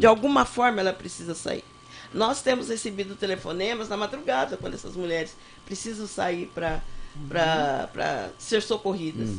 [0.00, 1.64] De alguma forma ela precisa sair.
[2.12, 6.82] Nós temos recebido telefonemas na madrugada quando essas mulheres precisam sair para
[7.28, 9.30] para ser socorridas.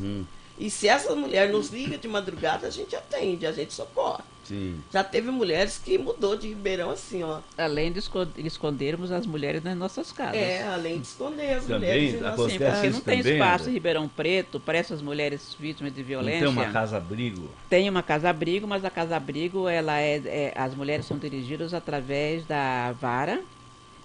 [0.58, 4.24] E se essa mulher nos liga de madrugada, a gente atende, a gente socorre.
[4.48, 4.80] Sim.
[4.94, 7.40] Já teve mulheres que mudou de Ribeirão assim, ó.
[7.58, 10.36] Além de esco- escondermos as mulheres nas nossas casas.
[10.38, 12.84] É, além de esconder as Também mulheres em nossas acontece porque casas.
[12.86, 16.40] isso não tem também, espaço em Ribeirão Preto para essas mulheres vítimas de Não violência.
[16.40, 17.50] tem uma casa-abrigo?
[17.70, 22.94] Tem uma casa-abrigo, mas a casa-abrigo, ela é, é- as mulheres são dirigidas através da
[22.94, 23.42] vara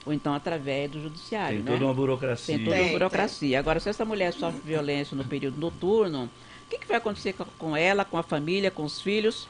[0.04, 1.70] ou então através do judiciário, Tem né?
[1.72, 2.56] toda uma burocracia.
[2.56, 3.58] Tem toda uma burocracia.
[3.60, 7.76] Agora, se essa mulher sofre violência no período noturno, o que, que vai acontecer com
[7.76, 9.46] ela, com a família, com os filhos,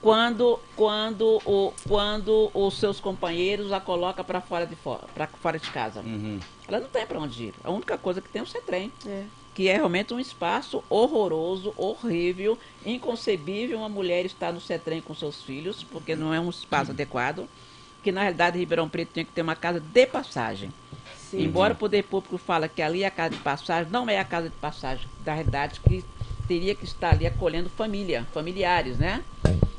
[0.00, 5.58] quando, quando, o, quando os seus companheiros a colocam para fora, de fora, pra fora
[5.58, 6.00] de casa?
[6.00, 6.38] Uhum.
[6.66, 7.54] Ela não tem para onde ir.
[7.64, 9.24] A única coisa que tem é o CETREM É.
[9.54, 15.42] que é realmente um espaço horroroso, horrível, inconcebível uma mulher estar no CETREM com seus
[15.42, 17.48] filhos, porque não é um espaço adequado,
[18.02, 20.72] que na realidade Ribeirão Preto tem que ter uma casa de passagem.
[21.16, 21.42] Sim.
[21.42, 24.24] Embora o poder público fala que ali é a casa de passagem, não é a
[24.24, 26.04] casa de passagem, da realidade que
[26.46, 29.22] teria que estar ali acolhendo família, familiares, né?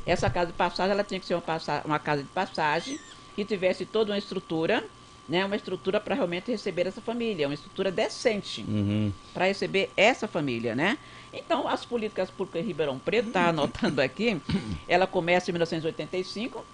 [0.10, 1.44] Essa casa de passagem, ela tinha que ser uma,
[1.86, 3.00] uma casa de passagem
[3.36, 4.84] que tivesse toda uma estrutura,
[5.28, 5.46] né?
[5.46, 9.14] Uma estrutura para realmente receber essa família, uma estrutura decente Uhum.
[9.34, 10.98] para receber essa família, né?
[11.32, 14.42] Então, as políticas públicas em Ribeirão Preto, está anotando aqui,
[14.88, 16.66] ela começa em 1985.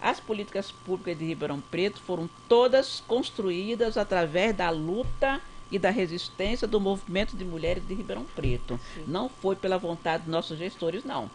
[0.00, 5.40] As políticas públicas de Ribeirão Preto foram todas construídas através da luta
[5.70, 8.78] e da resistência do movimento de mulheres de Ribeirão Preto.
[9.06, 11.30] Não foi pela vontade dos nossos gestores, não.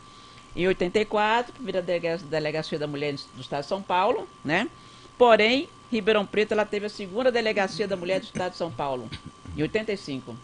[0.56, 4.70] Em 84, primeira delega- delegacia da mulher do Estado de São Paulo, né?
[5.18, 9.10] Porém, Ribeirão Preto ela teve a segunda delegacia da mulher do Estado de São Paulo,
[9.56, 10.36] em 85.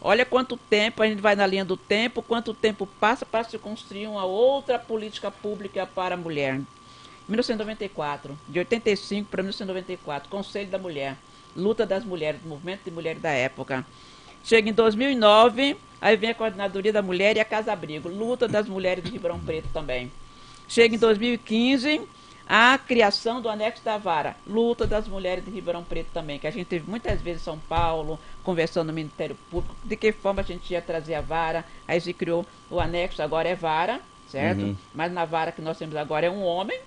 [0.00, 3.58] Olha quanto tempo, a gente vai na linha do tempo, quanto tempo passa para se
[3.58, 6.60] construir uma outra política pública para a mulher.
[7.28, 11.16] 1994, de 85 para 1994, Conselho da Mulher,
[11.54, 13.84] luta das mulheres, movimento de mulheres da época.
[14.44, 18.68] Chega em 2009, aí vem a Coordenadoria da Mulher e a Casa Abrigo, luta das
[18.68, 20.10] mulheres de Ribeirão Preto também.
[20.66, 22.02] Chega em 2015,
[22.48, 26.50] a criação do anexo da vara, luta das mulheres de Ribeirão Preto também, que a
[26.50, 30.44] gente teve muitas vezes em São Paulo, conversando no Ministério Público, de que forma a
[30.44, 34.62] gente ia trazer a vara, aí se criou o anexo, agora é vara, certo?
[34.62, 34.76] Uhum.
[34.94, 36.78] Mas na vara que nós temos agora é um homem,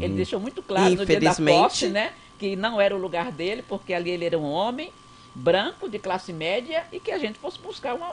[0.00, 2.12] ele deixou muito claro no dia da posse, né?
[2.38, 4.90] Que não era o lugar dele, porque ali ele era um homem
[5.38, 8.12] branco, de classe média, e que a gente fosse buscar uma,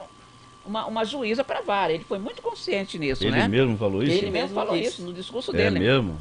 [0.64, 1.92] uma, uma juíza para a vara.
[1.92, 3.48] Ele foi muito consciente nisso, Ele né?
[3.48, 4.12] mesmo falou isso?
[4.12, 5.80] Ele mesmo falou isso no discurso É dele.
[5.80, 6.16] mesmo?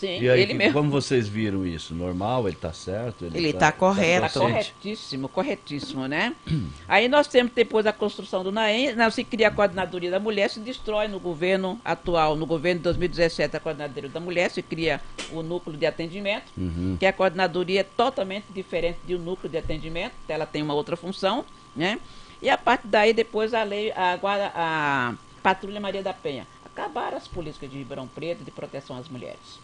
[0.00, 0.72] Sim, E aí, ele que- mesmo.
[0.72, 1.94] como vocês viram isso?
[1.94, 2.48] Normal?
[2.48, 3.26] Ele tá certo?
[3.26, 4.24] Ele tá correto.
[4.26, 6.34] Está corretíssimo, corretíssimo, né?
[6.88, 10.48] Aí nós temos depois a construção do NAEM, não se cria a coordenadoria da mulher,
[10.48, 15.02] se destrói no governo atual, no governo de 2017, a coordenadoria da mulher, se cria
[15.32, 16.96] o núcleo de atendimento, Uhum.
[16.98, 21.44] que a coordenadoria é totalmente diferente do núcleo de atendimento, ela tem uma outra função,
[21.76, 22.00] né?
[22.40, 26.46] E a partir daí depois a lei, a, guarda- a Patrulha Maria da Penha.
[26.64, 29.60] Acabaram as políticas de Ribeirão Preto de proteção às mulheres.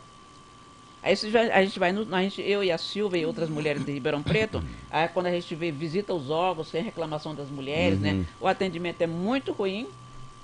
[1.06, 1.12] Aí
[1.52, 4.24] a gente vai, no, a gente, eu e a Silvia e outras mulheres de Ribeirão
[4.24, 8.26] Preto, aí quando a gente vê, visita os órgãos, tem reclamação das mulheres, né?
[8.40, 9.86] O atendimento é muito ruim,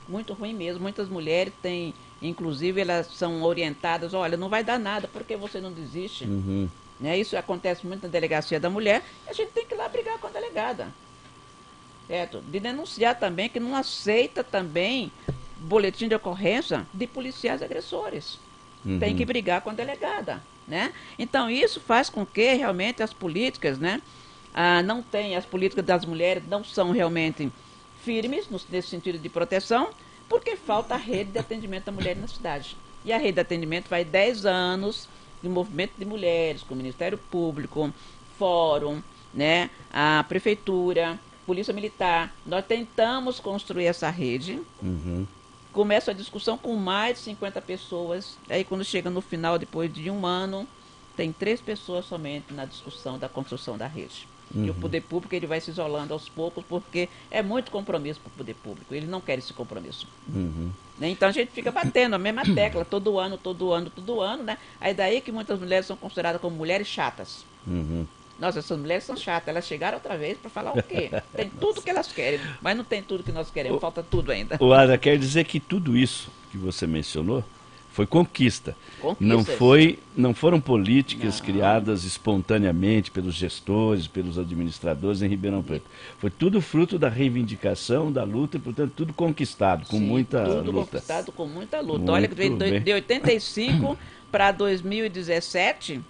[0.08, 0.80] muito ruim mesmo.
[0.80, 1.92] Muitas mulheres têm,
[2.22, 6.26] inclusive, elas são orientadas, olha, não vai dar nada, porque você não desiste?
[6.26, 6.68] Uhum.
[7.00, 7.18] Né?
[7.18, 10.16] Isso acontece muito na delegacia da mulher, e a gente tem que ir lá brigar
[10.18, 10.86] com a delegada.
[12.06, 12.40] Certo?
[12.40, 15.10] De denunciar também que não aceita também
[15.56, 18.38] boletim de ocorrência de policiais agressores.
[18.84, 18.98] Uhum.
[18.98, 20.42] Tem que brigar com a delegada.
[20.66, 20.92] Né?
[21.18, 24.00] Então isso faz com que realmente as políticas, né,
[24.54, 27.50] ah, não tem, as políticas das mulheres não são realmente
[28.02, 29.90] firmes no, nesse sentido de proteção,
[30.28, 32.76] porque falta a rede de atendimento da mulher na cidade.
[33.04, 35.08] E a rede de atendimento vai 10 anos
[35.42, 37.92] de movimento de mulheres, com o Ministério Público,
[38.38, 39.02] Fórum,
[39.34, 42.32] né, a Prefeitura, Polícia Militar.
[42.46, 44.60] Nós tentamos construir essa rede.
[44.80, 45.26] Uhum.
[45.72, 48.36] Começa a discussão com mais de 50 pessoas.
[48.48, 50.66] Aí quando chega no final, depois de um ano,
[51.16, 54.28] tem três pessoas somente na discussão da construção da rede.
[54.54, 58.28] E o poder público ele vai se isolando aos poucos, porque é muito compromisso para
[58.28, 58.94] o poder público.
[58.94, 60.06] Ele não quer esse compromisso.
[60.28, 60.70] Uhum.
[60.98, 61.08] Né?
[61.08, 64.58] Então a gente fica batendo a mesma tecla todo ano, todo ano, todo ano, né?
[64.78, 67.46] Aí daí que muitas mulheres são consideradas como mulheres chatas.
[67.66, 68.06] Uhum.
[68.42, 69.46] Nossa, essas mulheres são chatas.
[69.46, 71.10] Elas chegaram outra vez para falar o quê?
[71.32, 73.80] Tem tudo que elas querem, mas não tem tudo que nós queremos.
[73.80, 74.56] Falta tudo ainda.
[74.58, 77.44] O Ada quer dizer que tudo isso que você mencionou
[77.92, 78.74] foi conquista.
[79.00, 79.28] Conquistas.
[79.28, 85.84] Não foi, não foram políticas criadas espontaneamente pelos gestores, pelos administradores em Ribeirão Preto.
[86.18, 90.72] Foi tudo fruto da reivindicação, da luta e, portanto, tudo conquistado com Sim, muita tudo
[90.72, 90.86] luta.
[90.86, 91.98] conquistado com muita luta.
[91.98, 93.96] Muito Olha que de, de 85
[94.32, 96.00] para 2017,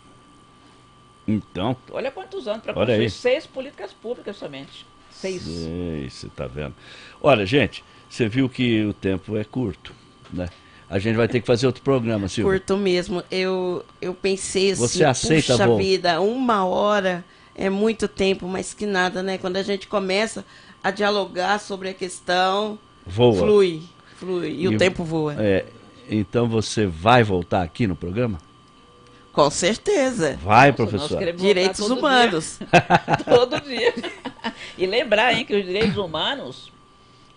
[1.26, 3.10] Então, olha quantos anos para construir aí.
[3.10, 4.86] seis políticas públicas somente.
[5.10, 5.42] Seis.
[5.42, 6.74] sei, você está vendo.
[7.20, 9.94] Olha, gente, você viu que o tempo é curto,
[10.32, 10.48] né?
[10.90, 12.52] A gente vai ter que fazer outro programa, Silvia.
[12.58, 13.22] Curto mesmo.
[13.30, 15.78] Eu, eu pensei assim, Você aceita, puxa Vô?
[15.78, 19.38] vida, uma hora é muito tempo, mas que nada, né?
[19.38, 20.44] Quando a gente começa
[20.84, 23.38] a dialogar sobre a questão, Voa.
[23.38, 23.82] flui,
[24.16, 25.34] flui, e, E- o tempo voa.
[25.38, 25.64] É,
[26.10, 28.38] então você vai voltar aqui no programa?
[29.32, 30.38] Com certeza.
[30.42, 31.18] Vai, professor.
[31.32, 32.58] Direitos todo humanos.
[32.60, 33.94] Dia, todo dia.
[34.76, 36.70] E lembrar, hein, que os direitos humanos,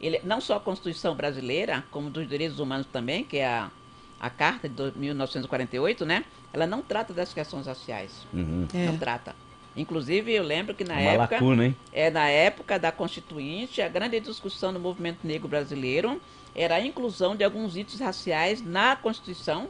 [0.02, 3.72] ele, não só a Constituição brasileira, como dos direitos humanos também, que é a,
[4.20, 6.26] a Carta de do- 1948, né?
[6.52, 8.12] Ela não trata das questões raciais.
[8.34, 8.68] Uhum.
[8.74, 8.86] É.
[8.86, 9.34] Não trata.
[9.78, 11.36] Inclusive, eu lembro que na Uma época.
[11.36, 11.76] lacuna, hein?
[11.92, 16.22] É, na época da Constituinte, a grande discussão no movimento negro brasileiro
[16.54, 19.68] era a inclusão de alguns itens raciais na Constituição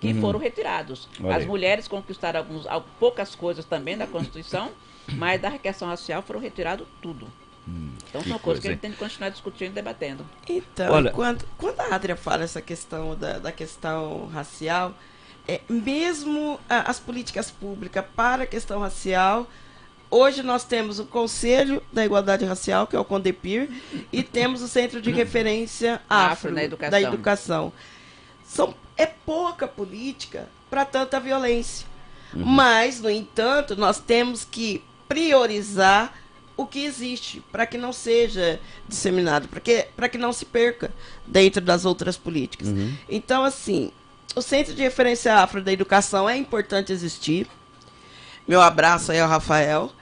[0.00, 1.08] que foram retirados.
[1.18, 1.26] Uhum.
[1.26, 4.70] Olha As mulheres conquistaram alguns, al- poucas coisas também da Constituição,
[5.14, 7.26] mas da questão racial foram retirados tudo.
[7.66, 10.24] então Hum, que são coisas coisa, que a gente tem que continuar discutindo e debatendo.
[10.48, 14.94] Então, Olha- quando, quando a Adria fala essa questão da, da questão racial,
[15.48, 19.46] é, mesmo a- as políticas públicas para a questão racial,
[20.10, 23.68] hoje nós temos o Conselho da Igualdade Racial, que é o CONDEPIR,
[24.12, 26.90] e temos o Centro de Referência Afro Afro, na educação.
[26.90, 27.72] da Educação.
[28.46, 31.86] São, é pouca política para tanta violência.
[32.34, 36.12] Mas, no entanto, nós temos que priorizar
[36.56, 40.90] o que existe para que não seja disseminado, para que, pra que não se perca
[41.26, 42.68] dentro das outras políticas.
[43.08, 43.90] Então, assim,
[44.34, 47.46] o Centro de Referência Afro da Educação é importante existir.
[48.46, 49.92] Meu abraço aí ao Rafael.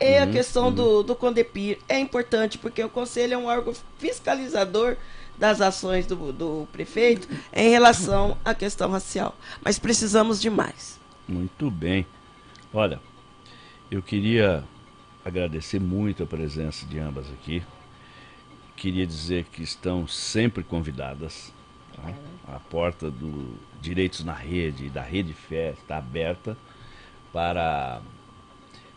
[0.00, 4.96] E a questão do, do Condepir é importante, porque o Conselho é um órgão fiscalizador
[5.38, 9.36] das ações do, do prefeito em relação à questão racial.
[9.62, 10.98] Mas precisamos de mais.
[11.28, 12.06] Muito bem.
[12.72, 13.00] Olha,
[13.90, 14.64] eu queria
[15.24, 17.62] agradecer muito a presença de ambas aqui.
[18.76, 21.52] Queria dizer que estão sempre convidadas.
[21.94, 22.14] tá?
[22.54, 26.56] A porta do Direitos na Rede e da Rede Fé está aberta
[27.32, 28.00] para,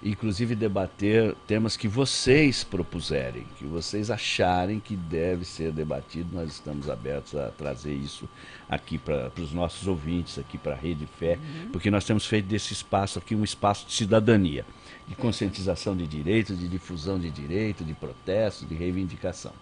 [0.04, 6.30] inclusive, debater temas que vocês propuserem, que vocês acharem que deve ser debatido.
[6.34, 8.28] Nós estamos abertos a trazer isso
[8.70, 11.40] aqui para os nossos ouvintes, aqui para a Rede Fé,
[11.72, 14.66] porque nós temos feito desse espaço aqui um espaço de cidadania,
[15.08, 19.54] de conscientização de direitos, de difusão de direitos, de protesto, de reivindicação.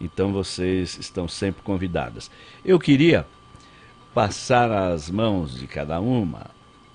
[0.00, 2.30] Então vocês estão sempre convidadas.
[2.64, 3.26] Eu queria
[4.14, 6.53] passar às mãos de cada uma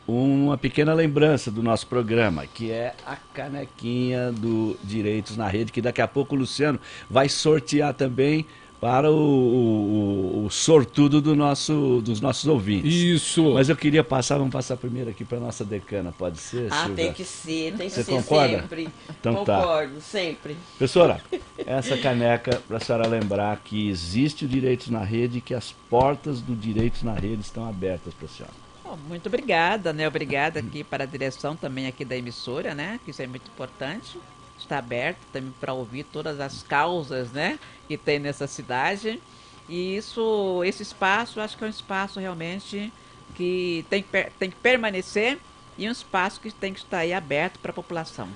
[0.09, 5.81] uma pequena lembrança do nosso programa, que é a canequinha do Direitos na Rede, que
[5.81, 6.79] daqui a pouco o Luciano
[7.09, 8.45] vai sortear também
[8.81, 12.93] para o, o- o sortudo do nosso, dos nossos ouvintes.
[12.93, 13.53] Isso.
[13.53, 16.69] Mas eu queria passar, vamos passar primeiro aqui para a nossa decana, pode ser?
[16.71, 16.95] Ah, Silvia?
[17.05, 18.61] tem que ser, tem que Você ser concorda?
[18.61, 18.87] sempre.
[19.19, 19.57] Então tá.
[19.59, 20.55] Concordo, sempre.
[20.77, 21.19] Professora,
[21.67, 25.73] essa caneca para a senhora lembrar que existe o Direitos na Rede e que as
[25.89, 28.68] portas do Direitos na Rede estão abertas para a senhora.
[28.89, 30.07] Bom, muito obrigada, né?
[30.07, 32.99] Obrigada aqui para a direção também aqui da emissora, né?
[33.05, 34.17] Que isso é muito importante.
[34.57, 37.59] Está aberto também para ouvir todas as causas, né?
[37.87, 39.21] Que tem nessa cidade.
[39.67, 42.91] E isso, esse espaço, acho que é um espaço realmente
[43.35, 44.03] que tem,
[44.39, 45.37] tem que permanecer
[45.77, 48.27] e um espaço que tem que estar aí aberto para a população.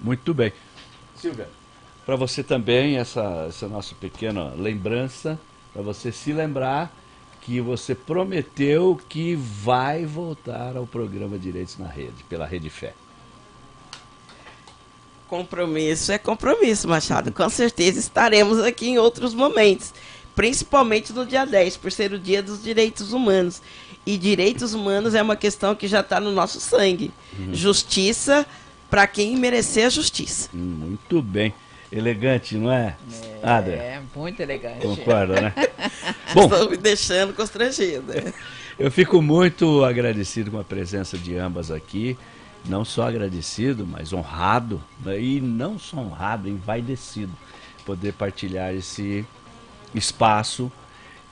[0.00, 0.52] Muito bem.
[1.14, 1.48] Silvia,
[2.04, 5.38] para você também, essa, essa nossa pequena lembrança,
[5.72, 6.92] para você se lembrar
[7.42, 12.94] que você prometeu que vai voltar ao programa Direitos na Rede, pela Rede Fé.
[15.28, 17.32] Compromisso é compromisso, Machado.
[17.32, 19.92] Com certeza estaremos aqui em outros momentos.
[20.36, 23.60] Principalmente no dia 10, por ser o dia dos direitos humanos.
[24.04, 27.10] E direitos humanos é uma questão que já está no nosso sangue.
[27.52, 28.46] Justiça
[28.90, 30.48] para quem merecer a justiça.
[30.52, 31.54] Muito bem.
[31.90, 32.96] Elegante, não é?
[33.42, 34.80] Adria, É, muito elegante.
[34.80, 35.54] concorda, né?
[36.34, 38.32] Bom, Estou me deixando constrangida.
[38.78, 42.16] Eu fico muito agradecido com a presença de ambas aqui.
[42.64, 44.82] Não só agradecido, mas honrado.
[45.04, 45.20] né?
[45.20, 47.32] E não só honrado, envaidecido.
[47.84, 49.24] Poder partilhar esse
[49.94, 50.70] espaço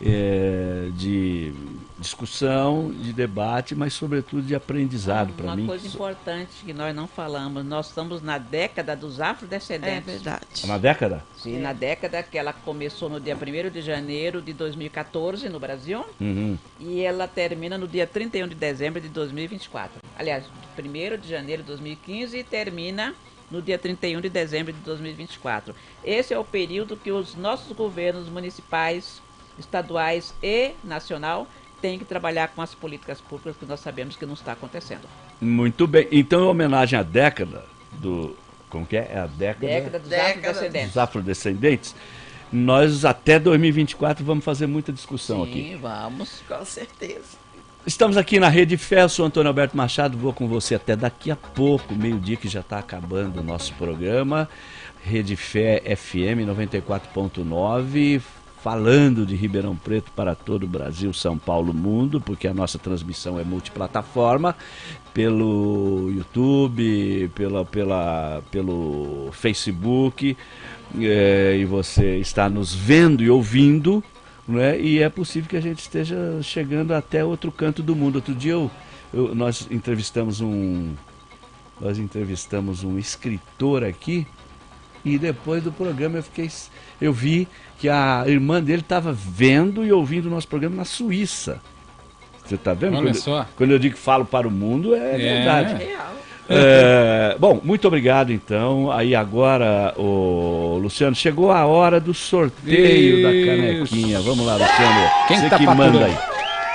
[0.01, 1.53] eh, de
[1.99, 5.67] discussão, de debate, mas sobretudo de aprendizado para Uma mim.
[5.67, 10.07] coisa importante que nós não falamos, nós estamos na década dos É afrodescendentes.
[10.07, 10.47] verdade.
[10.65, 11.23] Uma década?
[11.37, 16.05] Sim, na década que ela começou no dia 1 de janeiro de 2014 no Brasil
[16.21, 16.57] Uhum.
[16.79, 20.01] e ela termina no dia 31 de dezembro de 2024.
[20.19, 20.45] Aliás,
[20.79, 23.15] 1 de janeiro de 2015 e termina
[23.51, 25.75] no dia 31 de dezembro de 2024.
[26.03, 29.21] Esse é o período que os nossos governos municipais,
[29.61, 31.47] estaduais e nacional
[31.81, 35.09] têm que trabalhar com as políticas públicas que nós sabemos que não está acontecendo.
[35.41, 36.07] Muito bem.
[36.13, 38.37] Então, em homenagem à década do.
[38.69, 39.11] Como que é?
[39.15, 40.89] É a década, Década dos Década afrodescendentes.
[40.89, 41.95] dos afrodescendentes.
[42.53, 45.71] Nós até 2024 vamos fazer muita discussão aqui.
[45.71, 46.43] Sim, vamos.
[46.47, 47.39] Com certeza.
[47.87, 51.31] Estamos aqui na Rede Fé, eu sou Antônio Alberto Machado, vou com você até daqui
[51.31, 54.49] a pouco, meio-dia que já está acabando o nosso programa.
[55.03, 58.21] Rede Fé FM 94.9,
[58.63, 63.39] falando de Ribeirão Preto para todo o Brasil, São Paulo, mundo, porque a nossa transmissão
[63.39, 64.55] é multiplataforma,
[65.15, 70.37] pelo YouTube, pela, pela, pelo Facebook,
[70.99, 74.03] eh, e você está nos vendo e ouvindo
[74.49, 74.81] né?
[74.81, 78.17] E é possível que a gente esteja chegando até outro canto do mundo.
[78.17, 78.69] Outro dia eu,
[79.15, 80.93] eu- nós entrevistamos um
[81.81, 84.27] nós entrevistamos um escritor aqui
[85.05, 86.51] e depois do programa eu fiquei
[87.01, 87.49] eu vi
[87.81, 91.61] que a irmã dele estava vendo e ouvindo o nosso programa na Suíça.
[92.45, 92.95] Você está vendo?
[92.99, 93.47] Olha quando, só.
[93.57, 95.19] quando eu digo que falo para o mundo é, É.
[95.19, 95.85] verdade.
[95.85, 96.11] Real.
[96.53, 98.91] É, bom, muito obrigado então.
[98.91, 103.47] Aí agora, o Luciano, chegou a hora do sorteio da Isso.
[103.47, 104.21] canequinha.
[104.21, 105.11] Vamos lá, Luciano.
[105.29, 105.93] Quem Você tá que faturando?
[106.01, 106.19] manda aí.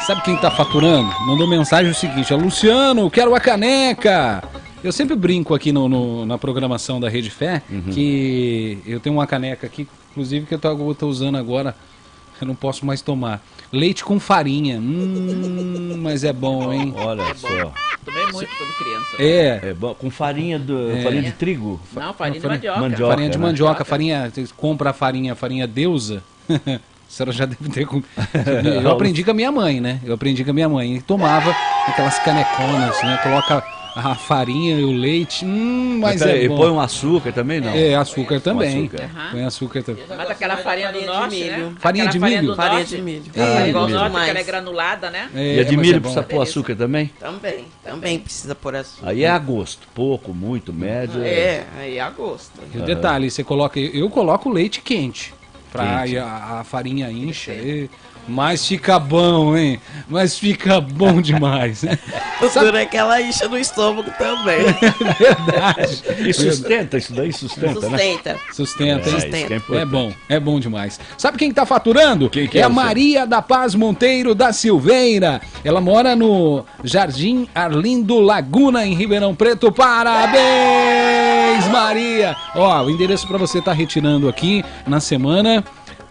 [0.07, 1.09] Sabe quem tá faturando?
[1.27, 4.41] Mandou mensagem o seguinte: Luciano, quero a caneca.
[4.85, 7.81] Eu sempre brinco aqui no, no- na programação da Rede Fé Uhum.
[7.91, 11.75] que eu tenho uma caneca aqui, inclusive que eu tô usando agora.
[12.39, 13.41] Eu não posso mais tomar.
[13.71, 14.77] Leite com farinha.
[14.77, 16.93] Hum, mas é bom, hein?
[16.97, 17.47] Olha só.
[18.03, 19.15] Tomei muito quando criança.
[19.17, 19.69] É.
[19.69, 21.01] É bom, com farinha, do, É.
[21.01, 21.79] farinha de trigo.
[21.93, 22.79] Não, farinha de farinha- mandioca.
[22.81, 23.07] mandioca.
[23.11, 23.43] farinha de né?
[23.45, 24.31] mandioca, farinha.
[24.33, 26.21] Você compra a farinha, farinha deusa.
[27.07, 28.07] A senhora já deve ter comido.
[28.83, 30.01] Eu aprendi com a minha mãe, né?
[30.03, 30.95] Eu aprendi com a minha mãe.
[30.95, 31.55] E tomava
[31.87, 33.17] aquelas caneconas, né?
[33.23, 33.63] Coloca
[33.95, 35.45] a farinha e o leite.
[35.45, 36.57] Hum, mas peraí, é e bom.
[36.57, 37.71] põe um açúcar também, não?
[37.73, 38.85] É, açúcar também.
[38.87, 39.03] açúcar.
[39.05, 39.31] Aham.
[39.31, 40.03] Põe açúcar também.
[40.09, 41.51] Mas aquela farinha do de norte, milho.
[41.69, 41.75] né?
[41.79, 42.55] Farinha Aquela de milho?
[42.55, 42.95] Farinha norte.
[42.95, 43.23] de milho.
[43.33, 44.29] Farinha do gosto norte, que mais.
[44.29, 45.29] ela é granulada, né?
[45.33, 46.01] É, E a de milho é bom.
[46.09, 47.09] precisa pôr açúcar também?
[47.19, 49.09] Também, também precisa pôr açúcar.
[49.09, 49.87] Aí é a gosto.
[49.95, 51.23] Pouco, muito, médio.
[51.23, 52.51] É, aí é a gosto.
[52.73, 53.79] E o detalhe, você coloca.
[53.79, 55.33] Eu coloco leite quente.
[55.71, 56.17] Pra Quente.
[56.17, 57.51] a, a farinha incha.
[58.27, 59.79] Mas fica bom, hein?
[60.07, 61.83] Mas fica bom demais.
[61.83, 61.97] né?
[62.41, 64.65] O duro é que ela incha no estômago também.
[65.17, 66.03] Verdade.
[66.27, 67.97] E sustenta, isso daí sustenta, né?
[67.97, 68.39] Sustenta.
[68.51, 70.99] Sustenta, É, que é É bom, é bom demais.
[71.17, 72.29] Sabe quem tá faturando?
[72.29, 72.69] Quem que é é, a?
[72.69, 75.41] Maria da Paz Monteiro da Silveira.
[75.63, 79.71] Ela mora no Jardim Arlindo Laguna, em Ribeirão Preto.
[79.71, 82.35] Parabéns, Maria!
[82.55, 85.63] Ó, o endereço para você tá retirando aqui na semana,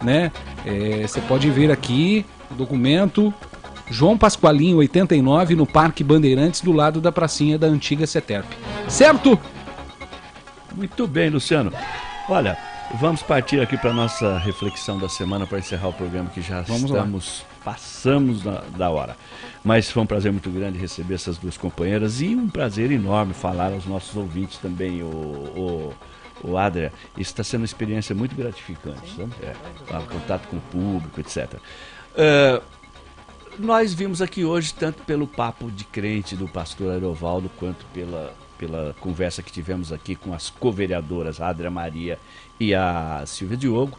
[0.03, 0.31] né?
[0.65, 3.33] É, você pode ver aqui o documento.
[3.89, 8.47] João Pascoalinho, 89, no Parque Bandeirantes, do lado da pracinha da antiga CETERP.
[8.87, 9.39] Certo?
[10.75, 11.71] Muito bem, Luciano.
[12.27, 12.57] Olha,
[12.99, 16.89] vamos partir aqui para nossa reflexão da semana para encerrar o programa que já Vamos
[16.89, 16.99] lá.
[16.99, 19.17] estamos passamos da, da hora.
[19.63, 23.73] Mas foi um prazer muito grande receber essas duas companheiras e um prazer enorme falar
[23.73, 25.93] aos nossos ouvintes também, o, o,
[26.43, 26.91] o Adria.
[27.17, 29.33] Isso está sendo uma experiência muito gratificante, sabe?
[29.41, 29.55] É,
[30.11, 31.59] contato com o público, etc.
[32.15, 32.61] É,
[33.57, 38.95] nós vimos aqui hoje, tanto pelo papo de crente do pastor Aerovaldo, quanto pela, pela
[38.99, 42.19] conversa que tivemos aqui com as co-vereadoras, a Adria Maria
[42.59, 43.97] e a Silvia Diogo,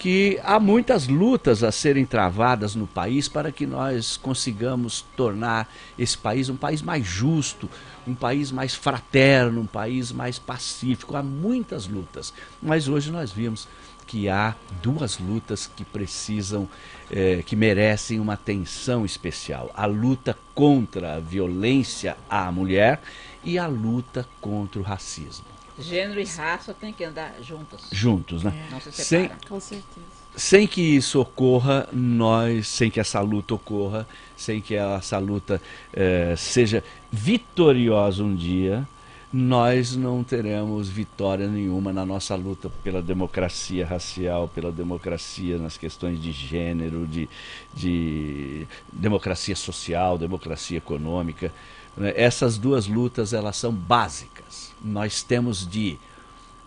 [0.00, 6.16] que há muitas lutas a serem travadas no país para que nós consigamos tornar esse
[6.16, 7.68] país um país mais justo,
[8.06, 11.16] um país mais fraterno, um país mais pacífico.
[11.16, 12.32] Há muitas lutas,
[12.62, 13.68] mas hoje nós vimos
[14.06, 16.66] que há duas lutas que precisam,
[17.10, 23.02] eh, que merecem uma atenção especial: a luta contra a violência à mulher
[23.44, 25.59] e a luta contra o racismo.
[25.80, 27.88] Gênero e raça têm que andar juntas.
[27.90, 28.68] Juntos, né?
[28.70, 29.30] Não se Sem.
[29.48, 30.06] Com certeza.
[30.36, 34.06] sem que isso ocorra, nós, sem que essa luta ocorra,
[34.36, 35.60] sem que essa luta
[35.92, 38.86] eh, seja vitoriosa um dia,
[39.32, 46.20] nós não teremos vitória nenhuma na nossa luta pela democracia racial, pela democracia nas questões
[46.20, 47.28] de gênero, de,
[47.72, 51.52] de democracia social, democracia econômica.
[51.96, 52.12] Né?
[52.16, 54.72] Essas duas lutas elas são básicas.
[54.82, 55.98] Nós temos de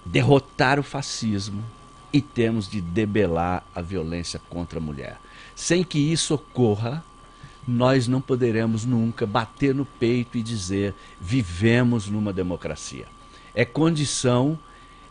[0.05, 1.63] derrotar o fascismo
[2.11, 5.19] e temos de debelar a violência contra a mulher.
[5.55, 7.03] Sem que isso ocorra,
[7.67, 13.07] nós não poderemos nunca bater no peito e dizer vivemos numa democracia.
[13.55, 14.59] É condição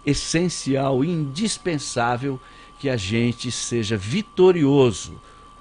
[0.05, 2.39] essencial, indispensável
[2.79, 5.15] que a gente seja vitorioso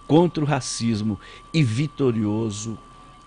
[0.08, 1.20] contra o racismo
[1.54, 2.78] e vitorioso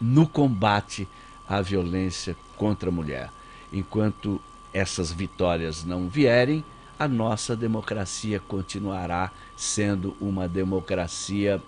[0.00, 1.08] no combate
[1.48, 3.30] à violência contra a mulher.
[3.72, 4.40] Enquanto
[4.72, 6.64] essas vitórias não vierem,
[6.98, 11.60] a nossa democracia continuará sendo uma democracia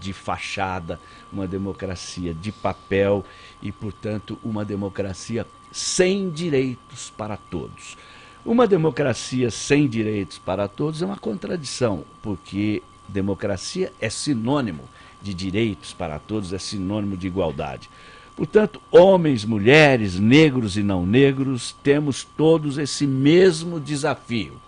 [0.00, 1.00] de fachada,
[1.32, 3.24] uma democracia de papel
[3.62, 7.96] e, portanto, uma democracia sem direitos para todos.
[8.44, 14.84] Uma democracia sem direitos para todos é uma contradição, porque democracia é sinônimo
[15.24, 17.88] de direitos para todos, é sinônimo de igualdade.
[18.36, 24.60] Portanto, homens, mulheres, negros e não negros, temos todos esse mesmo desafio: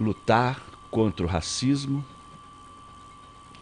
[0.00, 2.04] lutar contra o racismo,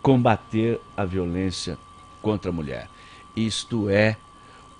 [0.01, 1.77] combater a violência
[2.23, 2.89] contra a mulher.
[3.37, 4.17] Isto é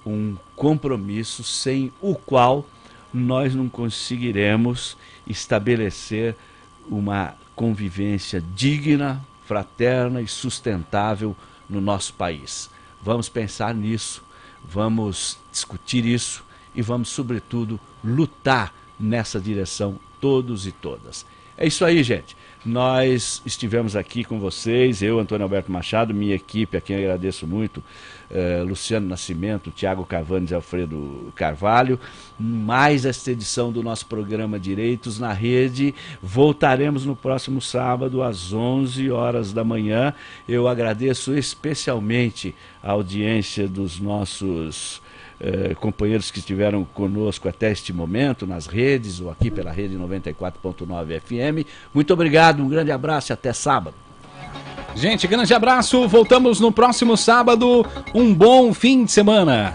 [0.07, 2.65] um compromisso sem o qual
[3.13, 4.97] nós não conseguiremos
[5.27, 6.37] estabelecer
[6.89, 11.37] uma convivência digna, fraterna e sustentável
[11.69, 12.71] no nosso país.
[13.03, 14.23] Vamos pensar nisso,
[14.65, 21.27] vamos discutir isso e vamos, sobretudo, lutar nessa direção, todos e todas.
[21.57, 22.37] É isso aí, gente.
[22.65, 27.85] Nós estivemos aqui com vocês, eu, Antônio Alberto Machado, minha equipe, a quem agradeço muito,
[28.31, 32.01] eh, Luciano Nascimento, Tiago Cavanes e Alfredo Carvalho.
[32.41, 35.95] Mais esta edição do nosso programa Direitos na Rede.
[36.23, 40.15] Voltaremos no próximo sábado, às 11 horas da manhã.
[40.49, 45.03] Eu agradeço especialmente a audiência dos nossos
[45.41, 51.21] eh, companheiros que estiveram conosco até este momento, nas redes ou aqui pela rede 94.9
[51.21, 51.69] FM.
[51.93, 53.95] Muito obrigado, um grande abraço e até sábado.
[54.95, 56.07] Gente, grande abraço.
[56.07, 57.85] Voltamos no próximo sábado.
[58.15, 59.75] Um bom fim de semana.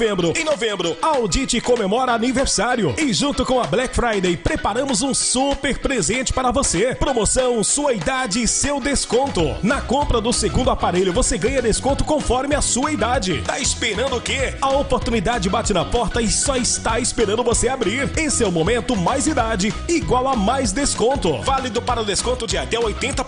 [0.00, 5.12] Novembro, em novembro, a Audite comemora aniversário e junto com a Black Friday preparamos um
[5.12, 6.94] super presente para você.
[6.94, 9.54] Promoção Sua Idade e Seu Desconto.
[9.62, 13.42] Na compra do segundo aparelho você ganha desconto conforme a sua idade.
[13.42, 14.54] Tá esperando o quê?
[14.62, 18.10] A oportunidade bate na porta e só está esperando você abrir.
[18.16, 21.42] Esse é o momento mais idade igual a mais desconto.
[21.42, 23.22] Válido para desconto de até 80%